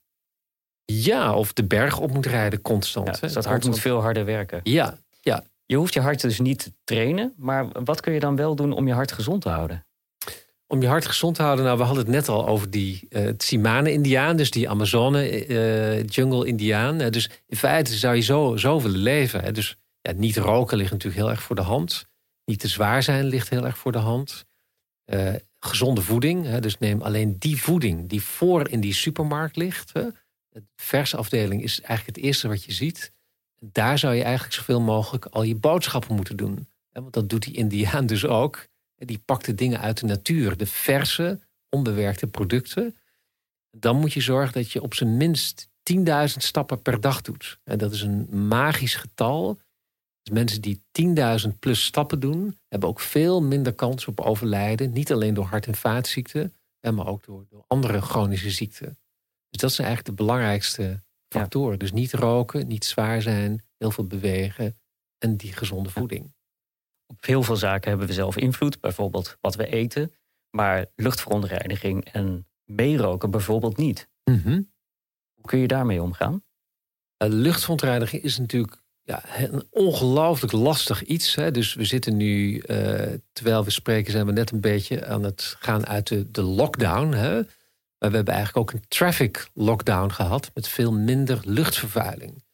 Ja, 0.84 1.34
of 1.34 1.52
de 1.52 1.64
berg 1.64 1.98
op 1.98 2.12
moet 2.12 2.26
rijden 2.26 2.60
constant. 2.60 3.20
dus 3.20 3.32
dat 3.32 3.44
hart 3.44 3.64
moet 3.64 3.80
veel 3.80 4.00
harder 4.00 4.24
werken. 4.24 4.60
Ja, 4.62 4.98
ja. 5.20 5.44
Je 5.66 5.76
hoeft 5.76 5.94
je 5.94 6.00
hart 6.00 6.20
dus 6.20 6.40
niet 6.40 6.58
te 6.58 6.72
trainen. 6.84 7.34
Maar 7.36 7.66
wat 7.84 8.00
kun 8.00 8.12
je 8.12 8.20
dan 8.20 8.36
wel 8.36 8.54
doen 8.54 8.72
om 8.72 8.86
je 8.86 8.92
hart 8.92 9.12
gezond 9.12 9.42
te 9.42 9.48
houden? 9.48 9.86
Om 10.66 10.82
je 10.82 10.88
hart 10.88 11.06
gezond 11.06 11.34
te 11.34 11.42
houden, 11.42 11.64
nou, 11.64 11.78
we 11.78 11.84
hadden 11.84 12.04
het 12.04 12.12
net 12.12 12.28
al 12.28 12.46
over 12.46 12.70
die 12.70 13.06
uh, 13.08 13.28
Tsimane-Indiaan, 13.28 14.36
dus 14.36 14.50
die 14.50 14.68
Amazone-jungle-Indiaan. 14.68 17.00
Uh, 17.00 17.10
dus 17.10 17.30
in 17.46 17.56
feite 17.56 17.94
zou 17.94 18.14
je 18.14 18.22
zo, 18.22 18.56
zo 18.56 18.80
willen 18.80 18.98
leven. 18.98 19.42
Hè. 19.42 19.52
Dus 19.52 19.76
ja, 20.00 20.12
niet 20.12 20.36
roken 20.36 20.76
ligt 20.76 20.90
natuurlijk 20.90 21.20
heel 21.20 21.30
erg 21.30 21.42
voor 21.42 21.56
de 21.56 21.62
hand. 21.62 22.06
Niet 22.44 22.60
te 22.60 22.68
zwaar 22.68 23.02
zijn 23.02 23.24
ligt 23.24 23.48
heel 23.48 23.64
erg 23.64 23.78
voor 23.78 23.92
de 23.92 23.98
hand. 23.98 24.44
Uh, 25.06 25.34
gezonde 25.60 26.02
voeding. 26.02 26.44
Hè, 26.44 26.60
dus 26.60 26.78
neem 26.78 27.02
alleen 27.02 27.38
die 27.38 27.62
voeding 27.62 28.08
die 28.08 28.22
voor 28.22 28.68
in 28.68 28.80
die 28.80 28.94
supermarkt 28.94 29.56
ligt. 29.56 29.92
Hè. 29.92 30.08
De 30.48 30.62
versafdeling 30.76 31.62
is 31.62 31.80
eigenlijk 31.80 32.16
het 32.16 32.26
eerste 32.26 32.48
wat 32.48 32.64
je 32.64 32.72
ziet. 32.72 33.12
Daar 33.58 33.98
zou 33.98 34.14
je 34.14 34.22
eigenlijk 34.22 34.54
zoveel 34.54 34.80
mogelijk 34.80 35.24
al 35.24 35.42
je 35.42 35.54
boodschappen 35.54 36.16
moeten 36.16 36.36
doen. 36.36 36.68
Want 36.92 37.12
dat 37.12 37.28
doet 37.28 37.42
die 37.42 37.56
Indiaan 37.56 38.06
dus 38.06 38.26
ook. 38.26 38.68
Die 38.96 39.22
pakt 39.24 39.44
de 39.44 39.54
dingen 39.54 39.80
uit 39.80 40.00
de 40.00 40.06
natuur, 40.06 40.56
de 40.56 40.66
verse, 40.66 41.40
onbewerkte 41.68 42.26
producten. 42.26 42.96
Dan 43.70 43.96
moet 43.96 44.12
je 44.12 44.20
zorgen 44.20 44.52
dat 44.52 44.70
je 44.70 44.82
op 44.82 44.94
zijn 44.94 45.16
minst 45.16 45.68
10.000 45.92 46.02
stappen 46.24 46.82
per 46.82 47.00
dag 47.00 47.20
doet. 47.20 47.58
En 47.64 47.78
dat 47.78 47.92
is 47.92 48.02
een 48.02 48.46
magisch 48.48 48.94
getal 48.94 49.60
dus 50.30 50.38
mensen 50.38 50.60
die 50.60 50.82
10.000 51.52 51.58
plus 51.58 51.84
stappen 51.84 52.20
doen, 52.20 52.58
hebben 52.68 52.88
ook 52.88 53.00
veel 53.00 53.42
minder 53.42 53.74
kans 53.74 54.06
op 54.06 54.20
overlijden. 54.20 54.92
Niet 54.92 55.12
alleen 55.12 55.34
door 55.34 55.44
hart- 55.44 55.66
en 55.66 55.74
vaatziekten, 55.74 56.54
maar 56.80 57.06
ook 57.06 57.24
door, 57.24 57.46
door 57.48 57.64
andere 57.66 58.00
chronische 58.00 58.50
ziekten. 58.50 58.98
Dus 59.48 59.60
dat 59.60 59.72
zijn 59.72 59.86
eigenlijk 59.86 60.16
de 60.16 60.24
belangrijkste 60.24 61.02
factoren. 61.28 61.78
Dus 61.78 61.92
niet 61.92 62.12
roken, 62.12 62.66
niet 62.66 62.84
zwaar 62.84 63.22
zijn, 63.22 63.64
heel 63.76 63.90
veel 63.90 64.06
bewegen 64.06 64.78
en 65.18 65.36
die 65.36 65.52
gezonde 65.52 65.90
voeding. 65.90 66.34
Op 67.06 67.24
heel 67.24 67.42
veel 67.42 67.56
zaken 67.56 67.88
hebben 67.88 68.06
we 68.06 68.12
zelf 68.12 68.36
invloed, 68.36 68.80
bijvoorbeeld 68.80 69.36
wat 69.40 69.54
we 69.54 69.66
eten. 69.66 70.14
Maar 70.50 70.86
luchtverontreiniging 70.96 72.04
en 72.04 72.46
meeroken 72.64 73.30
bijvoorbeeld 73.30 73.76
niet. 73.76 74.08
Mhm. 74.24 74.62
Hoe 75.34 75.44
kun 75.44 75.58
je 75.58 75.66
daarmee 75.66 76.02
omgaan? 76.02 76.44
Uh, 77.22 77.28
luchtverontreiniging 77.28 78.22
is 78.22 78.38
natuurlijk 78.38 78.82
ja, 79.10 79.22
een 79.38 79.66
ongelooflijk 79.70 80.52
lastig 80.52 81.04
iets. 81.04 81.34
Hè. 81.34 81.50
Dus 81.50 81.74
we 81.74 81.84
zitten 81.84 82.16
nu, 82.16 82.58
eh, 82.58 83.12
terwijl 83.32 83.64
we 83.64 83.70
spreken, 83.70 84.12
zijn 84.12 84.26
we 84.26 84.32
net 84.32 84.50
een 84.50 84.60
beetje 84.60 85.06
aan 85.06 85.22
het 85.22 85.56
gaan 85.58 85.86
uit 85.86 86.06
de, 86.06 86.30
de 86.30 86.42
lockdown. 86.42 87.12
Hè. 87.12 87.34
Maar 87.98 88.10
we 88.10 88.16
hebben 88.16 88.34
eigenlijk 88.34 88.56
ook 88.56 88.72
een 88.72 88.88
traffic 88.88 89.50
lockdown 89.54 90.10
gehad 90.10 90.50
met 90.54 90.68
veel 90.68 90.92
minder 90.92 91.40
luchtvervuiling. 91.44 92.44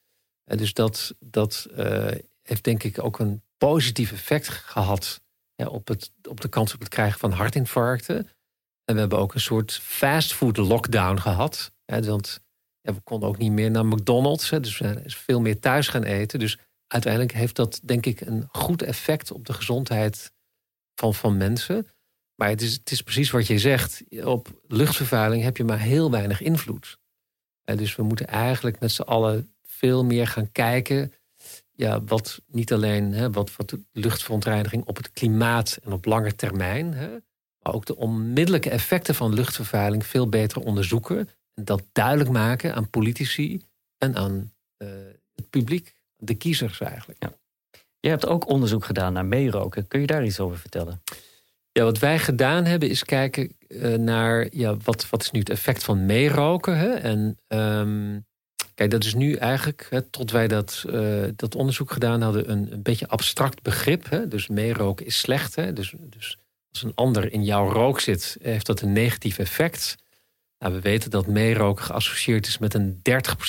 En 0.44 0.56
dus 0.56 0.72
dat, 0.72 1.14
dat 1.18 1.66
uh, 1.78 2.06
heeft 2.42 2.64
denk 2.64 2.82
ik 2.82 3.04
ook 3.04 3.18
een 3.18 3.42
positief 3.56 4.12
effect 4.12 4.48
gehad 4.48 5.20
op, 5.56 5.88
het, 5.88 6.12
op 6.28 6.40
de 6.40 6.48
kans 6.48 6.74
op 6.74 6.80
het 6.80 6.88
krijgen 6.88 7.18
van 7.18 7.32
hartinfarcten. 7.32 8.16
En 8.84 8.94
we 8.94 9.00
hebben 9.00 9.18
ook 9.18 9.34
een 9.34 9.40
soort 9.40 9.72
fastfood 9.72 10.56
lockdown 10.56 11.18
gehad. 11.18 11.72
Hè, 11.84 12.02
want 12.02 12.40
we 12.94 13.00
konden 13.04 13.28
ook 13.28 13.38
niet 13.38 13.52
meer 13.52 13.70
naar 13.70 13.86
McDonald's. 13.86 14.50
Hè, 14.50 14.60
dus 14.60 14.78
we 14.78 14.84
zijn 14.84 15.02
veel 15.06 15.40
meer 15.40 15.60
thuis 15.60 15.88
gaan 15.88 16.02
eten. 16.02 16.38
Dus 16.38 16.58
uiteindelijk 16.86 17.32
heeft 17.32 17.56
dat 17.56 17.80
denk 17.82 18.06
ik 18.06 18.20
een 18.20 18.48
goed 18.48 18.82
effect 18.82 19.32
op 19.32 19.46
de 19.46 19.52
gezondheid 19.52 20.32
van, 20.94 21.14
van 21.14 21.36
mensen. 21.36 21.86
Maar 22.34 22.48
het 22.48 22.62
is, 22.62 22.72
het 22.72 22.90
is 22.90 23.02
precies 23.02 23.30
wat 23.30 23.46
je 23.46 23.58
zegt. 23.58 24.02
Op 24.24 24.60
luchtvervuiling 24.66 25.42
heb 25.42 25.56
je 25.56 25.64
maar 25.64 25.80
heel 25.80 26.10
weinig 26.10 26.40
invloed. 26.40 26.98
En 27.64 27.76
dus 27.76 27.96
we 27.96 28.02
moeten 28.02 28.26
eigenlijk 28.26 28.80
met 28.80 28.92
z'n 28.92 29.02
allen 29.02 29.54
veel 29.62 30.04
meer 30.04 30.26
gaan 30.26 30.52
kijken. 30.52 31.12
Ja, 31.72 32.02
wat 32.04 32.42
niet 32.46 32.72
alleen 32.72 33.12
hè, 33.12 33.30
wat, 33.30 33.56
wat 33.56 33.76
luchtverontreiniging 33.92 34.84
op 34.84 34.96
het 34.96 35.10
klimaat 35.10 35.78
en 35.82 35.92
op 35.92 36.04
lange 36.04 36.34
termijn. 36.34 36.94
Hè, 36.94 37.08
maar 37.62 37.74
ook 37.74 37.86
de 37.86 37.96
onmiddellijke 37.96 38.70
effecten 38.70 39.14
van 39.14 39.34
luchtvervuiling 39.34 40.06
veel 40.06 40.28
beter 40.28 40.62
onderzoeken. 40.62 41.28
Dat 41.62 41.82
duidelijk 41.92 42.30
maken 42.30 42.74
aan 42.74 42.90
politici 42.90 43.62
en 43.98 44.16
aan 44.16 44.52
uh, 44.78 44.88
het 45.34 45.50
publiek, 45.50 45.94
de 46.16 46.34
kiezers 46.34 46.80
eigenlijk. 46.80 47.22
Ja. 47.22 47.32
Je 48.00 48.08
hebt 48.08 48.26
ook 48.26 48.48
onderzoek 48.48 48.84
gedaan 48.84 49.12
naar 49.12 49.24
meeroken. 49.24 49.88
Kun 49.88 50.00
je 50.00 50.06
daar 50.06 50.24
iets 50.24 50.40
over 50.40 50.58
vertellen? 50.58 51.02
Ja, 51.72 51.84
wat 51.84 51.98
wij 51.98 52.18
gedaan 52.18 52.64
hebben 52.64 52.88
is 52.88 53.04
kijken 53.04 53.56
uh, 53.68 53.94
naar 53.94 54.46
ja, 54.50 54.76
wat, 54.76 55.10
wat 55.10 55.22
is 55.22 55.30
nu 55.30 55.38
het 55.38 55.50
effect 55.50 55.84
van 55.84 56.06
meeroken. 56.06 56.78
Hè? 56.78 56.88
En 56.88 57.38
um, 57.48 58.26
kijk, 58.74 58.90
dat 58.90 59.04
is 59.04 59.14
nu 59.14 59.34
eigenlijk, 59.34 59.86
hè, 59.90 60.02
tot 60.02 60.30
wij 60.30 60.48
dat, 60.48 60.84
uh, 60.86 61.24
dat 61.36 61.54
onderzoek 61.54 61.92
gedaan 61.92 62.22
hadden, 62.22 62.50
een, 62.50 62.72
een 62.72 62.82
beetje 62.82 63.08
abstract 63.08 63.62
begrip. 63.62 64.10
Hè? 64.10 64.28
Dus 64.28 64.48
meeroken 64.48 65.06
is 65.06 65.18
slecht. 65.18 65.54
Hè? 65.54 65.72
Dus, 65.72 65.94
dus 66.00 66.38
als 66.70 66.82
een 66.82 66.94
ander 66.94 67.32
in 67.32 67.44
jouw 67.44 67.68
rook 67.68 68.00
zit, 68.00 68.36
heeft 68.42 68.66
dat 68.66 68.80
een 68.80 68.92
negatief 68.92 69.38
effect. 69.38 69.96
Nou, 70.58 70.72
we 70.72 70.80
weten 70.80 71.10
dat 71.10 71.26
meeroken 71.26 71.84
geassocieerd 71.84 72.46
is 72.46 72.58
met 72.58 72.74
een 72.74 73.02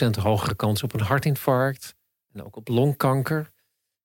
30% 0.07 0.21
hogere 0.21 0.55
kans 0.55 0.83
op 0.83 0.93
een 0.93 0.99
hartinfarct. 0.99 1.95
En 2.33 2.43
ook 2.43 2.55
op 2.55 2.67
longkanker. 2.67 3.51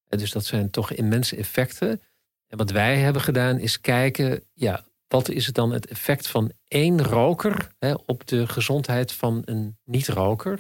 Dus 0.09 0.31
dat 0.31 0.45
zijn 0.45 0.71
toch 0.71 0.93
immense 0.93 1.37
effecten. 1.37 2.03
En 2.47 2.59
wat 2.59 2.71
wij 2.71 2.99
hebben 2.99 3.23
gedaan 3.23 3.59
is 3.59 3.81
kijken, 3.81 4.45
ja, 4.53 4.85
wat 5.09 5.29
is 5.29 5.47
het 5.47 5.55
dan 5.55 5.73
het 5.73 5.87
effect 5.87 6.27
van 6.29 6.53
één 6.69 7.03
roker 7.03 7.75
hè, 7.79 7.95
op 8.07 8.27
de 8.27 8.47
gezondheid 8.47 9.13
van 9.13 9.43
een 9.45 9.79
niet-roker? 9.85 10.57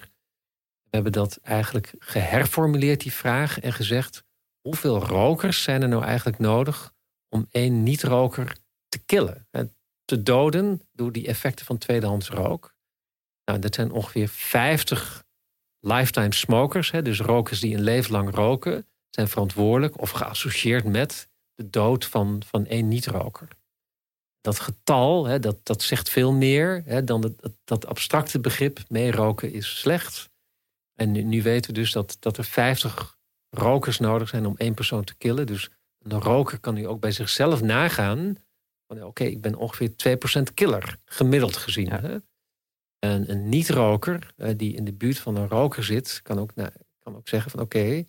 We 0.83 0.89
hebben 0.91 1.13
dat 1.13 1.37
eigenlijk 1.43 1.95
geherformuleerd, 1.99 3.01
die 3.01 3.13
vraag, 3.13 3.61
en 3.61 3.73
gezegd: 3.73 4.25
hoeveel 4.61 4.99
rokers 4.99 5.63
zijn 5.63 5.83
er 5.83 5.89
nou 5.89 6.05
eigenlijk 6.05 6.39
nodig 6.39 6.93
om 7.29 7.47
één 7.51 7.83
niet-roker 7.83 8.57
te 8.89 8.99
killen? 8.99 9.49
Te 10.13 10.23
doden 10.23 10.83
door 10.93 11.13
die 11.13 11.27
effecten 11.27 11.67
van 11.67 11.79
tweedehands 11.79 12.29
rook? 12.29 12.75
Nou, 13.45 13.59
dat 13.59 13.75
zijn 13.75 13.91
ongeveer 13.91 14.29
50 14.29 15.25
lifetime 15.81 16.35
smokers, 16.35 16.91
hè, 16.91 17.03
dus 17.03 17.21
rokers 17.21 17.61
die 17.61 17.75
een 17.75 17.83
leven 17.83 18.13
lang 18.13 18.35
roken, 18.35 18.87
zijn 19.11 19.29
verantwoordelijk 19.29 20.01
of 20.01 20.11
geassocieerd 20.11 20.85
met 20.85 21.29
de 21.55 21.71
dood 21.71 22.05
van, 22.05 22.43
van 22.47 22.67
één 22.67 22.89
niet-roker. 22.89 23.49
Dat 24.41 24.59
getal, 24.59 25.27
hè, 25.27 25.39
dat, 25.39 25.67
dat 25.67 25.83
zegt 25.83 26.09
veel 26.09 26.33
meer 26.33 26.83
hè, 26.85 27.05
dan 27.05 27.21
dat, 27.21 27.53
dat 27.65 27.87
abstracte 27.87 28.41
begrip 28.41 28.81
meeroken 28.89 29.53
is 29.53 29.79
slecht. 29.79 30.31
En 30.95 31.13
nu, 31.13 31.23
nu, 31.23 31.43
weten 31.43 31.75
we 31.75 31.81
dus 31.81 31.93
dat, 31.93 32.17
dat 32.21 32.39
er 32.39 32.45
50 32.45 33.19
rokers 33.51 33.99
nodig 33.99 34.29
zijn 34.29 34.47
om 34.47 34.57
één 34.57 34.75
persoon 34.75 35.05
te 35.05 35.15
killen. 35.15 35.47
Dus 35.47 35.71
een 35.99 36.21
roker 36.21 36.59
kan 36.59 36.75
nu 36.75 36.87
ook 36.87 37.01
bij 37.01 37.13
zichzelf 37.13 37.63
nagaan. 37.63 38.37
Oké, 39.01 39.25
ik 39.25 39.41
ben 39.41 39.55
ongeveer 39.55 39.91
2% 39.91 40.55
killer, 40.55 40.99
gemiddeld 41.05 41.57
gezien. 41.57 41.91
Hè? 41.91 42.17
En 42.99 43.31
een 43.31 43.49
niet-roker, 43.49 44.35
die 44.57 44.75
in 44.75 44.85
de 44.85 44.93
buurt 44.93 45.19
van 45.19 45.37
een 45.37 45.49
roker 45.49 45.85
zit, 45.85 46.21
kan 46.23 46.39
ook, 46.39 46.55
nou, 46.55 46.71
kan 46.99 47.17
ook 47.17 47.29
zeggen 47.29 47.51
van 47.51 47.61
oké, 47.61 48.05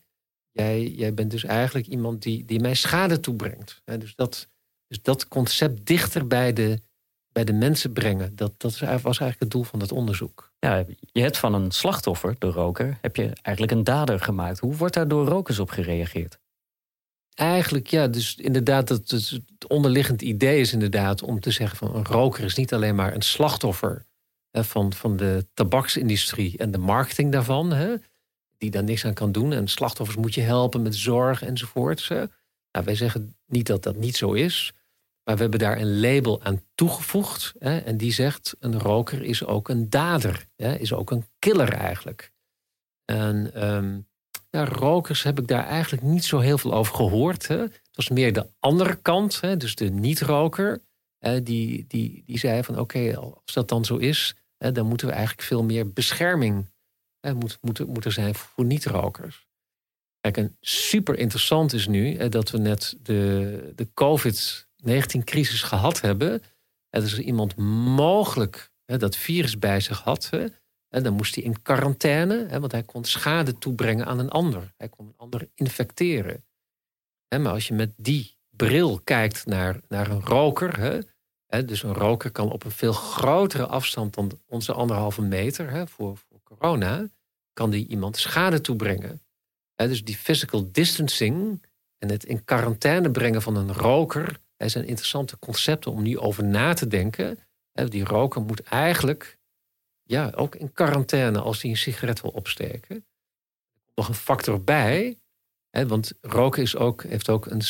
Jij, 0.54 0.88
jij 0.88 1.14
bent 1.14 1.32
dus 1.32 1.44
eigenlijk 1.44 1.88
iemand 1.88 2.22
die, 2.22 2.46
die 2.46 2.60
mij 2.60 2.74
schade 2.74 3.20
toebrengt. 3.20 3.82
Dus 3.86 4.16
dat, 4.16 4.50
dus 4.88 5.02
dat 5.02 5.28
concept 5.28 5.86
dichter 5.86 6.28
bij 6.28 6.54
de, 6.54 6.82
bij 7.32 7.44
de 7.44 7.54
mensen 7.54 7.94
brengen, 7.94 8.36
dat, 8.36 8.54
dat 8.58 8.80
was 8.80 9.04
eigenlijk 9.04 9.40
het 9.40 9.52
doel 9.52 9.64
van 9.64 9.80
dat 9.80 9.92
onderzoek. 9.92 10.52
Ja, 10.60 10.86
je 11.12 11.22
hebt 11.22 11.38
van 11.38 11.54
een 11.54 11.72
slachtoffer, 11.72 12.36
de 12.40 12.50
roker, 12.50 12.98
heb 13.02 13.16
je 13.16 13.32
eigenlijk 13.42 13.78
een 13.78 13.84
dader 13.84 14.20
gemaakt. 14.20 14.60
Hoe 14.60 14.76
wordt 14.76 14.94
daar 14.94 15.08
door 15.08 15.28
rokers 15.28 15.60
op 15.60 15.70
gereageerd? 15.70 16.40
Eigenlijk 17.36 17.88
ja, 17.88 18.08
dus 18.08 18.36
inderdaad, 18.36 18.88
dat, 18.88 19.10
het 19.10 19.68
onderliggend 19.68 20.22
idee 20.22 20.60
is 20.60 20.74
inderdaad 20.74 21.22
om 21.22 21.40
te 21.40 21.52
zeggen 21.52 21.78
van 21.78 21.96
een 21.96 22.06
roker 22.06 22.44
is 22.44 22.56
niet 22.56 22.74
alleen 22.74 22.96
maar 22.96 23.16
een 23.16 23.22
slachtoffer 23.22 24.06
hè, 24.52 24.64
van, 24.64 24.94
van 24.94 25.18
de 25.18 25.48
tabaksindustrie 25.54 26.58
en 26.58 26.72
de 26.72 26.78
marketing 26.78 27.32
daarvan. 27.32 27.74
Hè 27.74 27.96
die 28.64 28.72
daar 28.72 28.84
niks 28.84 29.06
aan 29.06 29.14
kan 29.14 29.32
doen. 29.32 29.54
En 29.54 29.68
slachtoffers 29.68 30.18
moet 30.18 30.34
je 30.34 30.42
helpen 30.42 30.82
met 30.82 30.96
zorg 30.96 31.44
enzovoort. 31.44 32.10
Nou, 32.10 32.86
wij 32.86 32.96
zeggen 32.96 33.36
niet 33.46 33.68
dat 33.68 33.84
dat 33.84 33.96
niet 33.96 34.16
zo 34.16 34.32
is. 34.32 34.74
Maar 35.24 35.36
we 35.36 35.42
hebben 35.42 35.60
daar 35.60 35.80
een 35.80 36.00
label 36.00 36.42
aan 36.44 36.64
toegevoegd. 36.76 37.54
Hè, 37.60 37.78
en 37.78 37.98
die 37.98 38.14
zegt: 38.14 38.56
een 38.60 38.80
roker 38.80 39.24
is 39.24 39.46
ook 39.46 39.70
een 39.70 39.90
dader. 39.90 40.48
Hè, 40.56 40.76
is 40.76 40.94
ook 40.94 41.12
een 41.12 41.26
killer 41.40 41.74
eigenlijk. 41.74 42.32
En 43.06 43.68
um, 43.74 44.08
rokers 44.62 45.24
heb 45.24 45.40
ik 45.40 45.48
daar 45.48 45.66
eigenlijk 45.66 46.04
niet 46.04 46.26
zo 46.26 46.40
heel 46.40 46.58
veel 46.58 46.74
over 46.74 46.96
gehoord. 46.96 47.48
Hè. 47.48 47.58
Het 47.58 47.82
was 47.92 48.10
meer 48.10 48.34
de 48.34 48.48
andere 48.60 48.96
kant, 48.96 49.42
hè, 49.42 49.58
dus 49.58 49.76
de 49.76 49.90
niet-roker. 49.90 50.82
die, 51.44 51.86
die, 51.88 52.24
die 52.26 52.38
zei 52.38 52.64
van 52.64 52.80
oké, 52.80 53.18
als 53.18 53.54
dat 53.54 53.70
dan 53.70 53.86
zo 53.86 53.96
is, 53.96 54.36
hè, 54.58 54.72
dan 54.72 54.88
moeten 54.88 55.08
we 55.08 55.14
eigenlijk 55.14 55.48
veel 55.48 55.64
meer 55.64 55.94
bescherming 55.94 56.72
moet, 57.32 57.58
moet, 57.62 57.88
moet 57.88 58.06
er 58.06 58.12
zijn 58.12 58.36
voor 58.36 58.66
niet-rokers. 58.66 59.48
Kijk, 60.20 60.38
en 60.38 60.58
super 60.62 61.18
interessant 61.18 61.74
is 61.74 61.88
nu 61.88 62.30
dat 62.30 62.52
we 62.52 62.58
net 62.58 62.98
de, 63.02 63.72
de 63.76 63.88
COVID-19-crisis 63.94 65.62
gehad 65.62 66.02
hebben. 66.02 66.42
En 66.90 67.04
is 67.04 67.20
iemand 67.20 67.56
mogelijk 67.96 68.72
hè, 68.86 68.98
dat 68.98 69.16
virus 69.16 69.60
bij 69.60 69.80
zich 69.80 70.02
had. 70.02 70.28
Hè, 70.30 70.46
dan 71.02 71.14
moest 71.14 71.36
hij 71.36 71.44
in 71.44 71.62
quarantaine, 71.62 72.46
hè, 72.48 72.60
want 72.60 72.72
hij 72.72 72.84
kon 72.84 73.04
schade 73.04 73.58
toebrengen 73.58 74.06
aan 74.06 74.20
een 74.20 74.30
ander. 74.30 74.74
Hij 74.78 74.90
kon 74.90 75.08
een 75.08 75.18
ander 75.18 75.50
infecteren. 75.56 76.46
Hè, 77.28 77.40
maar 77.40 77.52
als 77.52 77.68
je 77.68 77.74
met 77.74 77.94
die 77.98 78.38
bril 78.50 79.00
kijkt 79.04 79.46
naar, 79.46 79.80
naar 79.88 80.10
een 80.10 80.22
roker. 80.22 80.80
Hè, 80.80 81.00
hè, 81.46 81.66
dus 81.66 81.84
een 81.84 81.94
roker 81.94 82.32
kan 82.32 82.52
op 82.52 82.64
een 82.64 82.72
veel 82.72 82.94
grotere 82.94 83.66
afstand 83.66 84.14
dan 84.14 84.40
onze 84.48 84.74
anderhalve 84.74 85.22
meter 85.22 85.70
hè, 85.70 85.88
voor, 85.88 86.20
corona, 86.44 87.08
kan 87.54 87.70
die 87.70 87.88
iemand 87.88 88.18
schade 88.18 88.62
toebrengen. 88.62 89.22
dus 89.76 90.04
die 90.04 90.18
physical 90.18 90.72
distancing 90.72 91.66
en 91.98 92.10
het 92.10 92.26
in 92.26 92.44
quarantaine 92.44 93.12
brengen 93.12 93.42
van 93.42 93.56
een 93.56 93.74
roker 93.74 94.42
zijn 94.70 94.86
interessante 94.86 95.40
concepten 95.40 95.92
om 95.92 96.02
nu 96.02 96.20
over 96.20 96.44
na 96.44 96.74
te 96.74 96.88
denken. 96.88 97.40
die 97.90 98.04
roker 98.04 98.42
moet 98.42 98.62
eigenlijk 98.62 99.38
ja, 100.04 100.32
ook 100.36 100.56
in 100.56 100.72
quarantaine 100.72 101.40
als 101.40 101.62
hij 101.62 101.72
een 101.72 101.78
sigaret 101.78 102.22
wil 102.22 102.32
opsteken. 102.32 102.96
Er 102.96 103.82
komt 103.84 103.96
nog 103.96 104.08
een 104.08 104.14
factor 104.14 104.64
bij, 104.64 105.18
want 105.70 106.14
roken 106.22 106.62
is 106.62 106.76
ook, 106.76 107.04
heeft 107.04 107.30
ook 107.30 107.46
een 107.46 107.62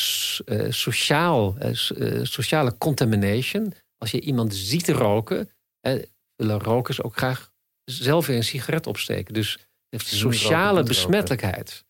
uh, 0.46 0.70
sociaal, 0.70 1.56
uh, 1.62 2.24
sociale 2.24 2.78
contamination. 2.78 3.72
Als 3.98 4.10
je 4.10 4.20
iemand 4.20 4.54
ziet 4.54 4.88
roken, 4.88 5.50
willen 6.36 6.60
rokers 6.60 7.02
ook 7.02 7.16
graag 7.16 7.52
zelf 7.84 8.26
weer 8.26 8.36
een 8.36 8.44
sigaret 8.44 8.86
opsteken. 8.86 9.34
Dus 9.34 9.58
heeft 9.88 10.06
sociale 10.06 10.82
besmettelijkheid. 10.82 11.84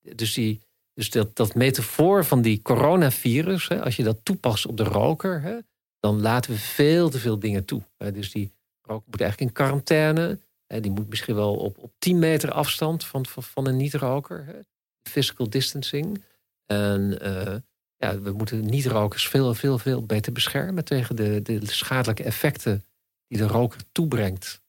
Dus, 0.00 0.34
die, 0.34 0.60
dus 0.92 1.10
dat, 1.10 1.36
dat 1.36 1.54
metafoor 1.54 2.24
van 2.24 2.42
die 2.42 2.62
coronavirus, 2.62 3.68
hè, 3.68 3.82
als 3.82 3.96
je 3.96 4.02
dat 4.02 4.18
toepast 4.22 4.66
op 4.66 4.76
de 4.76 4.84
roker, 4.84 5.40
hè, 5.40 5.58
dan 6.00 6.20
laten 6.20 6.50
we 6.50 6.58
veel 6.58 7.10
te 7.10 7.18
veel 7.18 7.38
dingen 7.38 7.64
toe. 7.64 7.82
Dus 7.96 8.32
die 8.32 8.52
roker 8.86 9.06
moet 9.10 9.20
eigenlijk 9.20 9.50
in 9.50 9.56
quarantaine. 9.56 10.38
die 10.66 10.90
moet 10.90 11.08
misschien 11.08 11.34
wel 11.34 11.56
op, 11.56 11.78
op 11.78 11.92
10 11.98 12.18
meter 12.18 12.52
afstand 12.52 13.04
van, 13.04 13.26
van, 13.26 13.42
van 13.42 13.66
een 13.66 13.76
niet-roker. 13.76 14.64
Physical 15.02 15.50
distancing. 15.50 16.24
En 16.66 17.18
uh, 17.22 17.54
ja, 17.96 18.20
we 18.20 18.32
moeten 18.32 18.66
niet-rokers 18.66 19.28
veel, 19.28 19.54
veel, 19.54 19.78
veel 19.78 20.06
beter 20.06 20.32
beschermen 20.32 20.84
tegen 20.84 21.16
de, 21.16 21.42
de 21.42 21.60
schadelijke 21.62 22.22
effecten 22.22 22.84
die 23.28 23.38
de 23.38 23.46
roker 23.46 23.80
toebrengt 23.92 24.60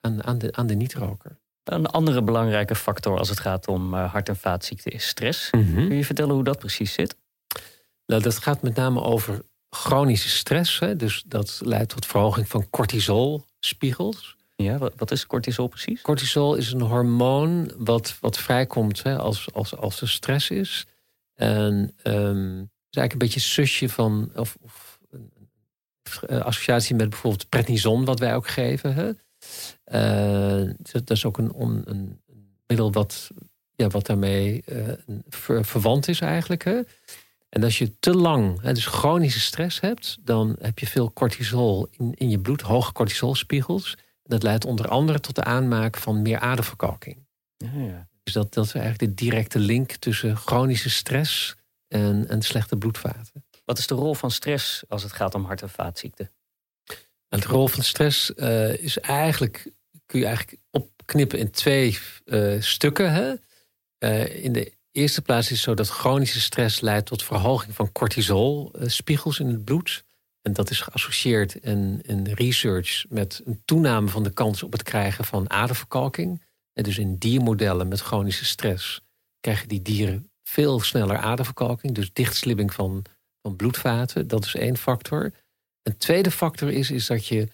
aan, 0.00 0.24
aan 0.24 0.38
de, 0.38 0.52
aan 0.52 0.66
de 0.66 0.74
niet-roker. 0.74 1.38
Een 1.64 1.86
andere 1.86 2.22
belangrijke 2.22 2.74
factor 2.74 3.18
als 3.18 3.28
het 3.28 3.40
gaat 3.40 3.68
om 3.68 3.94
uh, 3.94 4.12
hart- 4.12 4.28
en 4.28 4.36
vaatziekten 4.36 4.92
is 4.92 5.06
stress. 5.06 5.50
Mhm. 5.50 5.74
Kun 5.74 5.96
je 5.96 6.04
vertellen 6.04 6.34
hoe 6.34 6.44
dat 6.44 6.58
precies 6.58 6.92
zit? 6.92 7.16
Nou, 8.06 8.22
dat 8.22 8.38
gaat 8.38 8.62
met 8.62 8.74
name 8.74 9.00
over 9.00 9.44
chronische 9.70 10.28
stress. 10.28 10.78
Hè? 10.78 10.96
Dus 10.96 11.22
dat 11.26 11.60
leidt 11.64 11.88
tot 11.88 12.06
verhoging 12.06 12.48
van 12.48 12.70
cortisolspiegels. 13.66 14.36
Ja, 14.56 14.78
wat, 14.78 14.92
wat 14.96 15.10
is 15.10 15.26
cortisol 15.26 15.66
precies? 15.66 16.02
Cortisol 16.02 16.54
is 16.54 16.72
een 16.72 16.80
hormoon 16.80 17.72
wat, 17.76 18.16
wat 18.20 18.38
vrijkomt 18.38 19.02
hè, 19.02 19.18
als, 19.18 19.52
als, 19.52 19.76
als 19.76 20.00
er 20.00 20.08
stress 20.08 20.50
is. 20.50 20.86
En 21.34 21.74
um, 22.02 22.70
is 22.90 22.98
eigenlijk 22.98 23.12
een 23.12 23.18
beetje 23.18 23.40
zusje 23.40 23.88
van, 23.88 24.30
of, 24.34 24.56
of 24.60 24.98
een 26.20 26.42
associatie 26.42 26.94
met 26.94 27.10
bijvoorbeeld 27.10 27.48
prednison, 27.48 28.04
wat 28.04 28.18
wij 28.18 28.34
ook 28.34 28.48
geven. 28.48 28.94
Hè? 28.94 29.10
Uh, 29.92 30.74
dat 30.92 31.10
is 31.10 31.24
ook 31.24 31.38
een, 31.38 31.52
een, 31.84 32.20
middel 32.66 32.92
wat, 32.92 33.30
ja, 33.74 33.88
wat 33.88 34.06
daarmee 34.06 34.62
uh, 34.66 34.92
ver, 35.28 35.64
verwant 35.64 36.08
is 36.08 36.20
eigenlijk. 36.20 36.64
Hè? 36.64 36.80
En 37.48 37.62
als 37.62 37.78
je 37.78 37.98
te 37.98 38.14
lang, 38.14 38.60
hè, 38.60 38.72
dus 38.72 38.86
chronische 38.86 39.40
stress 39.40 39.80
hebt, 39.80 40.16
dan 40.20 40.56
heb 40.60 40.78
je 40.78 40.86
veel 40.86 41.12
cortisol 41.12 41.88
in, 41.90 42.14
in 42.14 42.30
je 42.30 42.40
bloed, 42.40 42.60
hoge 42.60 42.92
cortisolspiegels. 42.92 43.96
Dat 44.22 44.42
leidt 44.42 44.64
onder 44.64 44.88
andere 44.88 45.20
tot 45.20 45.34
de 45.34 45.44
aanmaak 45.44 45.96
van 45.96 46.22
meer 46.22 46.38
aderverkalking. 46.38 47.26
Ja, 47.56 47.80
ja. 47.80 48.08
Dus 48.22 48.34
dat, 48.34 48.54
dat 48.54 48.64
is 48.64 48.74
eigenlijk 48.74 49.16
de 49.16 49.24
directe 49.24 49.58
link 49.58 49.92
tussen 49.92 50.36
chronische 50.36 50.90
stress 50.90 51.56
en, 51.88 52.28
en 52.28 52.42
slechte 52.42 52.76
bloedvaten. 52.76 53.44
Wat 53.64 53.78
is 53.78 53.86
de 53.86 53.94
rol 53.94 54.14
van 54.14 54.30
stress 54.30 54.82
als 54.88 55.02
het 55.02 55.12
gaat 55.12 55.34
om 55.34 55.44
hart- 55.44 55.62
en 55.62 55.70
vaatziekten? 55.70 56.30
En 57.28 57.40
de 57.40 57.46
rol 57.46 57.68
van 57.68 57.82
stress 57.82 58.32
uh, 58.36 58.78
is 58.78 58.98
eigenlijk, 58.98 59.70
kun 60.06 60.18
je 60.18 60.26
eigenlijk 60.26 60.62
opknippen 60.70 61.38
in 61.38 61.50
twee 61.50 61.98
uh, 62.24 62.60
stukken. 62.62 63.12
Hè? 63.12 63.34
Uh, 63.98 64.44
in 64.44 64.52
de 64.52 64.72
eerste 64.96 65.22
plaats 65.22 65.50
is 65.50 65.62
zo 65.62 65.74
dat 65.74 65.88
chronische 65.88 66.40
stress 66.40 66.80
leidt 66.80 67.06
tot 67.06 67.22
verhoging 67.22 67.74
van 67.74 67.92
cortisolspiegels 67.92 69.38
in 69.38 69.46
het 69.46 69.64
bloed. 69.64 70.04
En 70.42 70.52
dat 70.52 70.70
is 70.70 70.80
geassocieerd 70.80 71.54
in, 71.54 72.00
in 72.02 72.26
research 72.26 73.04
met 73.08 73.42
een 73.44 73.62
toename 73.64 74.08
van 74.08 74.22
de 74.22 74.30
kans 74.30 74.62
op 74.62 74.72
het 74.72 74.82
krijgen 74.82 75.24
van 75.24 75.50
aderverkalking. 75.50 76.42
En 76.72 76.82
dus 76.82 76.98
in 76.98 77.16
diermodellen 77.16 77.88
met 77.88 78.00
chronische 78.00 78.44
stress 78.44 79.00
krijgen 79.40 79.68
die 79.68 79.82
dieren 79.82 80.30
veel 80.42 80.80
sneller 80.80 81.16
aderverkalking. 81.16 81.94
Dus 81.94 82.12
dichtslibbing 82.12 82.74
van, 82.74 83.04
van 83.42 83.56
bloedvaten. 83.56 84.28
Dat 84.28 84.44
is 84.44 84.54
één 84.54 84.76
factor. 84.76 85.32
Een 85.82 85.96
tweede 85.96 86.30
factor 86.30 86.70
is, 86.70 86.90
is 86.90 87.06
dat 87.06 87.26
je 87.26 87.48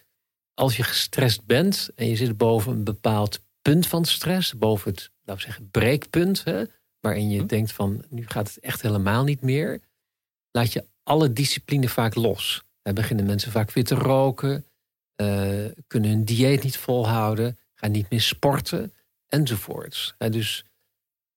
als 0.54 0.76
je 0.76 0.82
gestrest 0.82 1.46
bent 1.46 1.90
en 1.94 2.08
je 2.08 2.16
zit 2.16 2.36
boven 2.36 2.72
een 2.72 2.84
bepaald 2.84 3.40
punt 3.62 3.86
van 3.86 4.04
stress, 4.04 4.58
boven 4.58 4.90
het, 4.90 5.10
laten 5.24 5.44
we 5.44 5.50
zeggen, 5.50 5.70
breekpunt, 5.70 6.44
hè, 6.44 6.64
waarin 7.02 7.30
je 7.30 7.46
denkt 7.46 7.72
van 7.72 8.04
nu 8.08 8.26
gaat 8.26 8.48
het 8.48 8.58
echt 8.58 8.82
helemaal 8.82 9.24
niet 9.24 9.40
meer, 9.40 9.80
laat 10.50 10.72
je 10.72 10.86
alle 11.02 11.32
discipline 11.32 11.88
vaak 11.88 12.14
los. 12.14 12.62
Dan 12.82 12.94
beginnen 12.94 13.26
mensen 13.26 13.52
vaak 13.52 13.72
weer 13.72 13.84
te 13.84 13.94
roken, 13.94 14.66
uh, 15.22 15.66
kunnen 15.86 16.10
hun 16.10 16.24
dieet 16.24 16.62
niet 16.62 16.76
volhouden, 16.76 17.58
gaan 17.74 17.90
niet 17.90 18.10
meer 18.10 18.20
sporten 18.20 18.92
enzovoorts. 19.28 20.14
En 20.18 20.32
dus, 20.32 20.64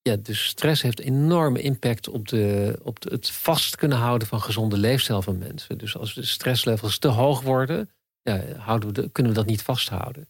ja, 0.02 0.16
dus 0.16 0.46
stress 0.46 0.82
heeft 0.82 1.00
enorme 1.00 1.62
impact 1.62 2.08
op, 2.08 2.28
de, 2.28 2.80
op 2.84 3.00
de, 3.00 3.10
het 3.10 3.30
vast 3.30 3.76
kunnen 3.76 3.98
houden 3.98 4.28
van 4.28 4.42
gezonde 4.42 4.78
leefstijl 4.78 5.22
van 5.22 5.38
mensen. 5.38 5.78
Dus 5.78 5.98
als 5.98 6.14
de 6.14 6.26
stresslevels 6.26 6.98
te 6.98 7.08
hoog 7.08 7.42
worden, 7.42 7.90
ja, 8.22 8.56
houden 8.58 8.88
we 8.88 9.02
de, 9.02 9.10
kunnen 9.12 9.32
we 9.32 9.38
dat 9.38 9.48
niet 9.48 9.62
vasthouden. 9.62 10.30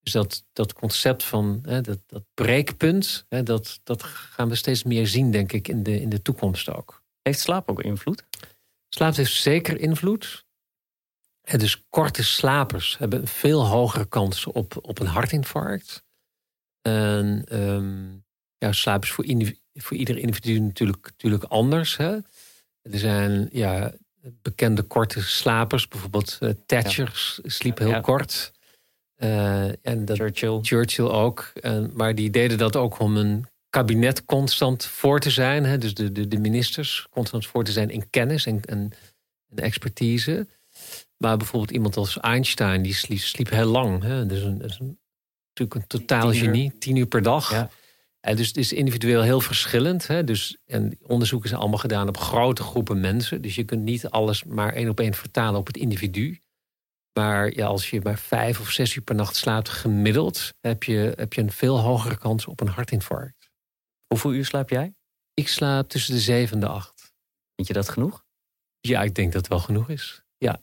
Dus 0.00 0.12
dat, 0.12 0.44
dat 0.52 0.72
concept 0.72 1.22
van 1.22 1.60
hè, 1.62 1.80
dat, 1.80 1.98
dat 2.06 2.22
breekpunt, 2.34 3.24
hè, 3.28 3.42
dat, 3.42 3.80
dat 3.82 4.02
gaan 4.02 4.48
we 4.48 4.54
steeds 4.54 4.82
meer 4.82 5.06
zien, 5.06 5.30
denk 5.30 5.52
ik, 5.52 5.68
in 5.68 5.82
de, 5.82 6.00
in 6.00 6.08
de 6.08 6.22
toekomst 6.22 6.68
ook. 6.68 7.02
Heeft 7.22 7.40
slaap 7.40 7.70
ook 7.70 7.82
invloed? 7.82 8.24
Slaap 8.88 9.14
heeft 9.14 9.32
zeker 9.32 9.80
invloed. 9.80 10.44
En 11.40 11.58
dus 11.58 11.84
korte 11.88 12.24
slapers 12.24 12.98
hebben 12.98 13.20
een 13.20 13.26
veel 13.26 13.66
hogere 13.66 14.08
kans 14.08 14.46
op, 14.46 14.78
op 14.82 14.98
een 14.98 15.06
hartinfarct. 15.06 16.04
En 16.82 17.44
um, 17.60 18.24
ja, 18.58 18.72
slaap 18.72 19.02
is 19.02 19.10
voor, 19.10 19.24
voor 19.74 19.96
ieder 19.96 20.18
individu 20.18 20.60
natuurlijk, 20.60 21.04
natuurlijk 21.04 21.44
anders. 21.44 21.96
Hè? 21.96 22.18
Er 22.82 22.98
zijn 22.98 23.48
ja, 23.52 23.92
bekende 24.42 24.82
korte 24.82 25.22
slapers, 25.22 25.88
bijvoorbeeld 25.88 26.38
uh, 26.40 26.50
Thatcher 26.66 27.38
ja. 27.42 27.50
sliep 27.50 27.78
heel 27.78 27.88
ja. 27.88 28.00
kort. 28.00 28.52
Uh, 29.20 29.64
en 29.86 30.04
dat, 30.04 30.16
Churchill. 30.16 30.58
Churchill 30.62 31.04
ook. 31.04 31.52
En, 31.60 31.90
maar 31.94 32.14
die 32.14 32.30
deden 32.30 32.58
dat 32.58 32.76
ook 32.76 32.98
om 32.98 33.16
een 33.16 33.46
kabinet 33.70 34.24
constant 34.24 34.84
voor 34.84 35.20
te 35.20 35.30
zijn. 35.30 35.64
Hè? 35.64 35.78
Dus 35.78 35.94
de, 35.94 36.12
de, 36.12 36.28
de 36.28 36.38
ministers 36.38 37.06
constant 37.10 37.46
voor 37.46 37.64
te 37.64 37.72
zijn 37.72 37.90
in 37.90 38.10
kennis 38.10 38.46
en, 38.46 38.60
en, 38.64 38.92
en 39.48 39.62
expertise. 39.62 40.46
Maar 41.16 41.36
bijvoorbeeld 41.36 41.70
iemand 41.70 41.96
als 41.96 42.20
Einstein, 42.20 42.82
die 42.82 42.94
sliep, 42.94 43.18
sliep 43.18 43.50
heel 43.50 43.66
lang. 43.66 44.02
Hè? 44.02 44.32
Is, 44.32 44.42
een, 44.42 44.62
is 44.62 44.78
een, 44.78 44.98
natuurlijk 45.48 45.74
een 45.74 45.86
totaal 45.98 46.30
Tien 46.30 46.40
genie, 46.40 46.78
tien 46.78 46.96
uur 46.96 47.06
per 47.06 47.22
dag. 47.22 47.50
Ja. 47.50 47.70
En 48.20 48.36
dus 48.36 48.46
het 48.46 48.56
is 48.56 48.72
individueel 48.72 49.22
heel 49.22 49.40
verschillend. 49.40 50.06
Hè? 50.06 50.24
Dus, 50.24 50.56
en 50.66 50.98
onderzoeken 51.02 51.48
zijn 51.48 51.60
allemaal 51.60 51.78
gedaan 51.78 52.08
op 52.08 52.16
grote 52.16 52.62
groepen 52.62 53.00
mensen. 53.00 53.42
Dus 53.42 53.54
je 53.54 53.64
kunt 53.64 53.82
niet 53.82 54.06
alles 54.06 54.44
maar 54.44 54.72
één 54.72 54.88
op 54.88 55.00
één 55.00 55.14
vertalen 55.14 55.60
op 55.60 55.66
het 55.66 55.76
individu. 55.76 56.38
Maar 57.20 57.54
ja, 57.54 57.66
als 57.66 57.90
je 57.90 58.00
maar 58.02 58.18
vijf 58.18 58.60
of 58.60 58.70
zes 58.70 58.94
uur 58.94 59.02
per 59.02 59.14
nacht 59.14 59.36
slaapt 59.36 59.68
gemiddeld, 59.68 60.54
heb 60.60 60.82
je, 60.82 61.12
heb 61.16 61.32
je 61.32 61.40
een 61.40 61.52
veel 61.52 61.78
hogere 61.78 62.18
kans 62.18 62.46
op 62.46 62.60
een 62.60 62.68
hartinfarct. 62.68 63.50
Hoeveel 64.06 64.32
uur 64.32 64.44
slaap 64.44 64.70
jij? 64.70 64.94
Ik 65.34 65.48
slaap 65.48 65.88
tussen 65.88 66.14
de 66.14 66.20
zeven 66.20 66.54
en 66.54 66.60
de 66.60 66.66
acht. 66.66 67.12
Vind 67.54 67.68
je 67.68 67.74
dat 67.74 67.88
genoeg? 67.88 68.24
Ja, 68.80 69.02
ik 69.02 69.14
denk 69.14 69.32
dat 69.32 69.40
het 69.40 69.50
wel 69.50 69.58
genoeg 69.58 69.88
is. 69.88 70.22
Ja. 70.36 70.60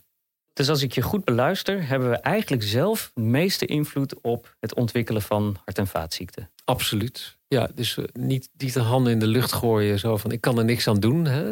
Dus 0.53 0.69
als 0.69 0.81
ik 0.81 0.93
je 0.93 1.01
goed 1.01 1.25
beluister, 1.25 1.87
hebben 1.87 2.09
we 2.09 2.15
eigenlijk 2.15 2.63
zelf 2.63 3.11
de 3.13 3.21
meeste 3.21 3.65
invloed 3.65 4.21
op 4.21 4.55
het 4.59 4.75
ontwikkelen 4.75 5.21
van 5.21 5.57
hart- 5.65 5.77
en 5.77 5.87
vaatziekten. 5.87 6.51
Absoluut. 6.63 7.37
Ja, 7.47 7.69
dus 7.73 7.97
uh, 7.97 8.05
niet, 8.13 8.49
niet 8.57 8.73
de 8.73 8.79
handen 8.79 9.11
in 9.13 9.19
de 9.19 9.27
lucht 9.27 9.51
gooien, 9.51 9.99
zo 9.99 10.17
van 10.17 10.31
ik 10.31 10.41
kan 10.41 10.57
er 10.57 10.65
niks 10.65 10.87
aan 10.87 10.99
doen. 10.99 11.25
Hè? 11.25 11.45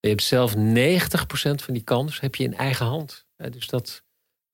Je 0.00 0.08
hebt 0.08 0.22
zelf 0.22 0.54
90% 0.54 0.58
van 1.64 1.74
die 1.74 1.82
kans 1.82 2.20
heb 2.20 2.34
je 2.34 2.44
in 2.44 2.54
eigen 2.54 2.86
hand. 2.86 3.26
Dus 3.50 3.66
dat 3.66 4.02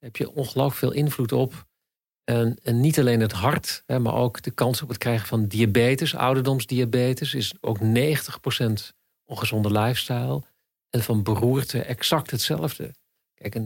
heb 0.06 0.16
je 0.16 0.32
ongelooflijk 0.32 0.76
veel 0.76 0.92
invloed 0.92 1.32
op. 1.32 1.66
En, 2.24 2.58
niet 2.62 2.98
alleen 2.98 3.20
het 3.20 3.32
hart, 3.32 3.82
hè, 3.86 3.98
maar 3.98 4.14
ook 4.14 4.42
de 4.42 4.50
kans 4.50 4.82
op 4.82 4.88
het 4.88 4.98
krijgen 4.98 5.26
van 5.26 5.46
diabetes, 5.46 6.14
ouderdomsdiabetes, 6.14 7.34
is 7.34 7.54
ook 7.60 7.78
90% 7.80 7.82
ongezonde 9.24 9.70
lifestyle. 9.70 10.42
En 10.90 11.02
van 11.02 11.22
beroerte 11.22 11.82
exact 11.82 12.30
hetzelfde. 12.30 12.94
Kijk, 13.34 13.58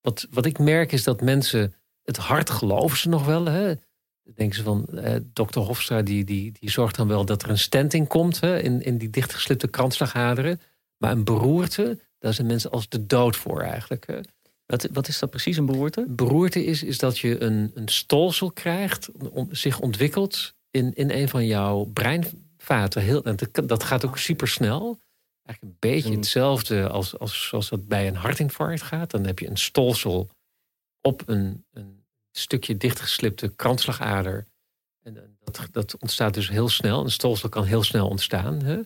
wat, 0.00 0.26
wat 0.30 0.46
ik 0.46 0.58
merk 0.58 0.92
is 0.92 1.04
dat 1.04 1.20
mensen 1.20 1.74
het 2.02 2.16
hart 2.16 2.50
geloven 2.50 2.98
ze 2.98 3.08
nog 3.08 3.24
wel. 3.26 3.44
Hè? 3.44 3.74
Denken 4.34 4.56
ze 4.56 4.62
van, 4.62 4.86
eh, 4.86 5.20
dokter 5.32 5.60
Hofstra 5.60 6.02
die, 6.02 6.24
die, 6.24 6.52
die 6.52 6.70
zorgt 6.70 6.96
dan 6.96 7.08
wel 7.08 7.24
dat 7.24 7.42
er 7.42 7.50
een 7.50 7.58
stenting 7.58 8.08
komt 8.08 8.40
hè, 8.40 8.60
in, 8.60 8.82
in 8.82 8.98
die 8.98 9.10
dichtgeslipte 9.10 9.68
kransslagaderen. 9.68 10.60
Maar 10.96 11.10
een 11.10 11.24
beroerte, 11.24 11.98
daar 12.18 12.34
zijn 12.34 12.46
mensen 12.46 12.70
als 12.70 12.88
de 12.88 13.06
dood 13.06 13.36
voor 13.36 13.60
eigenlijk. 13.60 14.06
Hè? 14.06 14.20
Wat, 14.68 14.88
wat 14.92 15.08
is 15.08 15.18
dat 15.18 15.30
precies, 15.30 15.56
een 15.56 15.66
beroerte? 15.66 16.04
Beroerte 16.08 16.64
is, 16.64 16.82
is 16.82 16.98
dat 16.98 17.18
je 17.18 17.40
een, 17.42 17.70
een 17.74 17.88
stolsel 17.88 18.50
krijgt, 18.50 19.10
on, 19.30 19.48
zich 19.50 19.80
ontwikkelt 19.80 20.54
in, 20.70 20.94
in 20.94 21.10
een 21.10 21.28
van 21.28 21.46
jouw 21.46 21.84
breinvaten. 21.84 23.02
Heel, 23.02 23.24
en 23.24 23.36
dat, 23.36 23.68
dat 23.68 23.82
gaat 23.82 24.04
ook 24.04 24.18
super 24.18 24.48
snel. 24.48 25.00
Eigenlijk 25.42 25.62
een 25.62 25.90
beetje 25.90 26.14
hetzelfde 26.14 26.88
als, 26.88 27.18
als 27.18 27.48
zoals 27.48 27.68
dat 27.68 27.86
bij 27.86 28.08
een 28.08 28.16
hartinfarct 28.16 28.82
gaat. 28.82 29.10
Dan 29.10 29.24
heb 29.26 29.38
je 29.38 29.48
een 29.48 29.58
stolsel 29.58 30.28
op 31.00 31.22
een, 31.26 31.64
een 31.72 32.04
stukje 32.32 32.76
dichtgeslipte 32.76 33.48
kransslagader. 33.48 34.46
En 35.02 35.38
dat, 35.44 35.68
dat 35.72 35.96
ontstaat 35.98 36.34
dus 36.34 36.48
heel 36.48 36.68
snel. 36.68 37.04
Een 37.04 37.10
stolsel 37.10 37.48
kan 37.48 37.64
heel 37.64 37.82
snel 37.82 38.08
ontstaan. 38.08 38.62
Hè? 38.62 38.80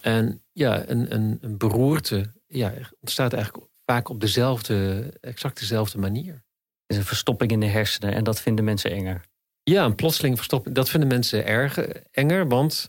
En 0.00 0.42
ja, 0.52 0.88
een, 0.88 1.14
een, 1.14 1.38
een 1.40 1.56
beroerte 1.56 2.32
ja, 2.46 2.72
ontstaat 3.00 3.32
eigenlijk 3.32 3.66
vaak 3.86 4.08
op 4.08 4.20
dezelfde, 4.20 5.10
exact 5.20 5.58
dezelfde 5.58 5.98
manier. 5.98 6.32
Het 6.32 6.86
is 6.86 6.96
een 6.96 7.04
verstopping 7.04 7.50
in 7.50 7.60
de 7.60 7.66
hersenen 7.66 8.14
en 8.14 8.24
dat 8.24 8.40
vinden 8.40 8.64
mensen 8.64 8.90
enger. 8.90 9.24
Ja, 9.62 9.84
een 9.84 9.94
plotseling 9.94 10.36
verstopping. 10.36 10.74
Dat 10.74 10.90
vinden 10.90 11.08
mensen 11.08 11.46
erg 11.46 11.78
enger, 12.10 12.48
want 12.48 12.88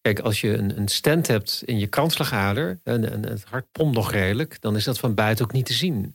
kijk, 0.00 0.18
als 0.18 0.40
je 0.40 0.56
een, 0.56 0.76
een 0.76 0.88
stent 0.88 1.26
hebt 1.26 1.62
in 1.64 1.78
je 1.78 1.86
kransslagader 1.86 2.80
en, 2.82 3.10
en 3.10 3.22
het 3.22 3.44
hart 3.44 3.72
pompt 3.72 3.96
nog 3.96 4.12
redelijk, 4.12 4.60
dan 4.60 4.76
is 4.76 4.84
dat 4.84 4.98
van 4.98 5.14
buiten 5.14 5.44
ook 5.44 5.52
niet 5.52 5.66
te 5.66 5.72
zien. 5.72 6.14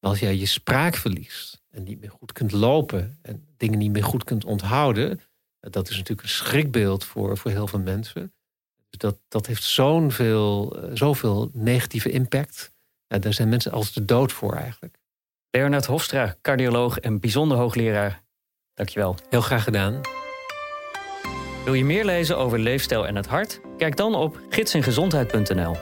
Maar 0.00 0.10
als 0.10 0.20
jij 0.20 0.36
je 0.36 0.46
spraak 0.46 0.94
verliest 0.94 1.62
en 1.70 1.82
niet 1.82 2.00
meer 2.00 2.10
goed 2.10 2.32
kunt 2.32 2.52
lopen 2.52 3.18
en 3.22 3.46
dingen 3.56 3.78
niet 3.78 3.92
meer 3.92 4.04
goed 4.04 4.24
kunt 4.24 4.44
onthouden, 4.44 5.20
dat 5.60 5.88
is 5.88 5.96
natuurlijk 5.96 6.22
een 6.22 6.34
schrikbeeld 6.34 7.04
voor, 7.04 7.36
voor 7.36 7.50
heel 7.50 7.66
veel 7.66 7.78
mensen. 7.78 8.32
Dus 8.88 8.98
dat, 8.98 9.18
dat 9.28 9.46
heeft 9.46 9.62
zo'n 9.62 10.10
veel, 10.10 10.78
zoveel 10.94 11.50
negatieve 11.52 12.10
impact. 12.10 12.74
Ja, 13.08 13.18
daar 13.18 13.32
zijn 13.32 13.48
mensen 13.48 13.72
als 13.72 13.92
de 13.92 14.04
dood 14.04 14.32
voor 14.32 14.54
eigenlijk. 14.54 14.96
Leonard 15.50 15.86
Hofstra, 15.86 16.36
cardioloog 16.42 16.98
en 16.98 17.20
bijzonder 17.20 17.58
hoogleraar. 17.58 18.22
Dankjewel. 18.74 19.16
Heel 19.30 19.40
graag 19.40 19.64
gedaan. 19.64 20.00
Wil 21.64 21.74
je 21.74 21.84
meer 21.84 22.04
lezen 22.04 22.38
over 22.38 22.58
leefstijl 22.58 23.06
en 23.06 23.16
het 23.16 23.26
hart? 23.26 23.60
Kijk 23.76 23.96
dan 23.96 24.14
op 24.14 24.40
gidsingezondheid.nl. 24.48 25.76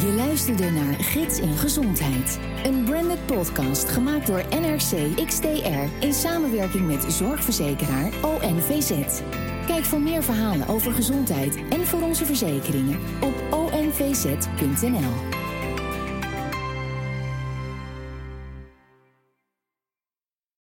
Je 0.00 0.14
luisterde 0.16 0.70
naar 0.70 0.94
Gids 0.94 1.38
in 1.38 1.56
Gezondheid. 1.56 2.38
Een 2.64 2.84
branded 2.84 3.26
podcast 3.26 3.88
gemaakt 3.88 4.26
door 4.26 4.44
NRC 4.50 5.26
XTR 5.26 6.04
in 6.04 6.12
samenwerking 6.12 6.86
met 6.86 7.12
zorgverzekeraar 7.12 8.12
ONVZ. 8.22 9.20
Kijk 9.66 9.84
voor 9.84 10.00
meer 10.00 10.22
verhalen 10.22 10.68
over 10.68 10.92
gezondheid 10.92 11.58
en 11.70 11.86
voor 11.86 12.02
onze 12.02 12.24
verzekeringen 12.24 12.98
op 13.20 13.34
onvz.nl. 13.50 15.43